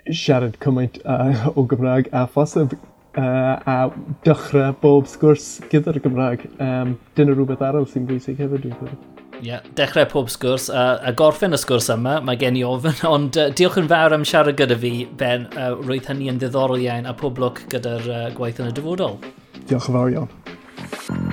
Siarad 0.10 0.58
cymaint 0.63 0.97
uh, 1.06 1.52
o 1.54 1.67
Gymraeg 1.69 2.10
a 2.17 2.26
phosib 2.26 2.74
uh, 2.74 3.60
a 3.69 3.78
dechrau 4.26 4.74
bob 4.82 5.10
sgwrs 5.10 5.60
gyda'r 5.69 6.02
Gymraeg. 6.02 6.47
Um, 6.58 6.97
Dyna 7.17 7.36
rhywbeth 7.36 7.62
arall 7.67 7.86
sy'n 7.89 8.08
bwysig 8.10 8.41
hefyd 8.41 8.65
dwi'n 8.65 8.78
credu. 8.80 8.97
Ie, 9.41 9.47
yeah, 9.47 9.62
dechrau 9.78 10.06
pob 10.10 10.30
sgwrs 10.30 10.67
a, 10.69 10.86
a 11.06 11.13
gorffen 11.17 11.54
y 11.58 11.60
sgwrs 11.62 11.89
yma, 11.93 12.19
mae 12.26 12.38
gen 12.41 12.58
i 12.58 12.65
ofyn, 12.65 12.97
ond 13.15 13.38
uh, 13.41 13.50
diolch 13.58 13.78
yn 13.82 13.89
fawr 13.91 14.17
am 14.17 14.26
siarad 14.28 14.58
gyda 14.58 14.78
fi, 14.82 14.93
Ben, 15.21 15.47
uh, 15.54 15.74
roedd 15.82 16.10
hynny 16.10 16.30
yn 16.34 16.41
ddiddorol 16.41 16.82
iawn 16.82 17.10
a 17.10 17.13
pob 17.17 17.41
lwc 17.41 17.65
gyda'r 17.74 18.10
uh, 18.10 18.24
gwaith 18.38 18.62
yn 18.62 18.74
y 18.74 18.78
dyfodol. 18.78 19.19
Diolch 19.69 19.89
yn 19.89 20.00
fawr 20.00 20.17
iawn. 20.17 21.31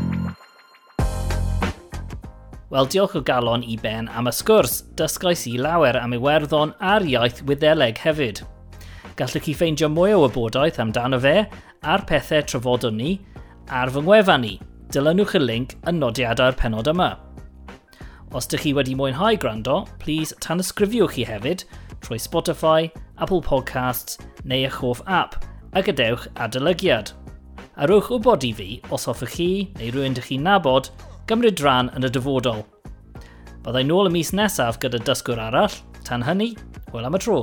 Wel, 2.69 2.85
diolch 2.85 3.15
o 3.17 3.23
galon 3.25 3.63
i 3.65 3.79
Ben 3.81 4.11
am 4.13 4.27
y 4.29 4.33
sgwrs. 4.37 4.83
Dysgais 5.01 5.47
i 5.49 5.55
lawer 5.57 5.97
am 5.97 6.13
Iwerddon 6.13 6.75
a'r 6.85 7.07
iaith 7.09 7.41
Wyddeleg 7.49 7.97
hefyd. 8.05 8.43
Gallwch 9.17 9.47
chi 9.47 9.55
ffeindio 9.57 9.89
mwy 9.89 10.13
o 10.13 10.19
wybodaeth 10.27 10.77
amdano 10.85 11.17
fe 11.25 11.47
a'r 11.81 12.05
pethau 12.11 12.45
trafodwn 12.45 13.01
ni 13.01 13.15
ar 13.73 13.89
fy 13.95 14.05
ngwefan 14.05 14.45
ni. 14.45 14.53
Dilynwch 14.93 15.33
y 15.41 15.43
link 15.47 15.75
yn 15.89 15.97
nodiadau'r 16.03 16.61
penod 16.61 16.93
yma. 16.93 17.09
Os 18.37 18.51
ydych 18.51 18.67
chi 18.67 18.77
wedi 18.77 19.01
mwynhau 19.01 19.41
gwrando, 19.41 19.81
please 20.05 20.37
tanysgrifiwch 20.45 21.17
chi 21.17 21.25
hefyd 21.25 21.65
trwy 22.05 22.21
Spotify, 22.21 22.93
Apple 23.17 23.41
Podcasts 23.41 24.21
neu 24.45 24.69
eich 24.69 24.83
hoff 24.85 25.01
app 25.09 25.41
a 25.73 25.81
gadewch 25.81 26.29
adolygiad. 26.37 27.17
Arwch 27.81 28.13
wybod 28.13 28.45
i 28.45 28.53
fi 28.53 28.73
os 28.93 29.09
hoffech 29.09 29.39
chi 29.41 29.53
neu 29.81 29.89
rhywun 29.89 30.13
ydych 30.13 30.35
chi'n 30.35 30.45
nabod 30.45 30.93
gymryd 31.29 31.61
rhan 31.61 31.91
yn 31.93 32.07
y 32.07 32.11
dyfodol. 32.13 32.63
Byddai 33.65 33.85
nôl 33.85 34.09
y 34.09 34.13
mis 34.15 34.31
nesaf 34.33 34.79
gyda 34.81 35.01
dysgwr 35.05 35.43
arall, 35.51 35.75
tan 36.07 36.25
hynny, 36.25 36.55
hwyl 36.89 37.05
am 37.05 37.19
y 37.19 37.21
tro. 37.21 37.43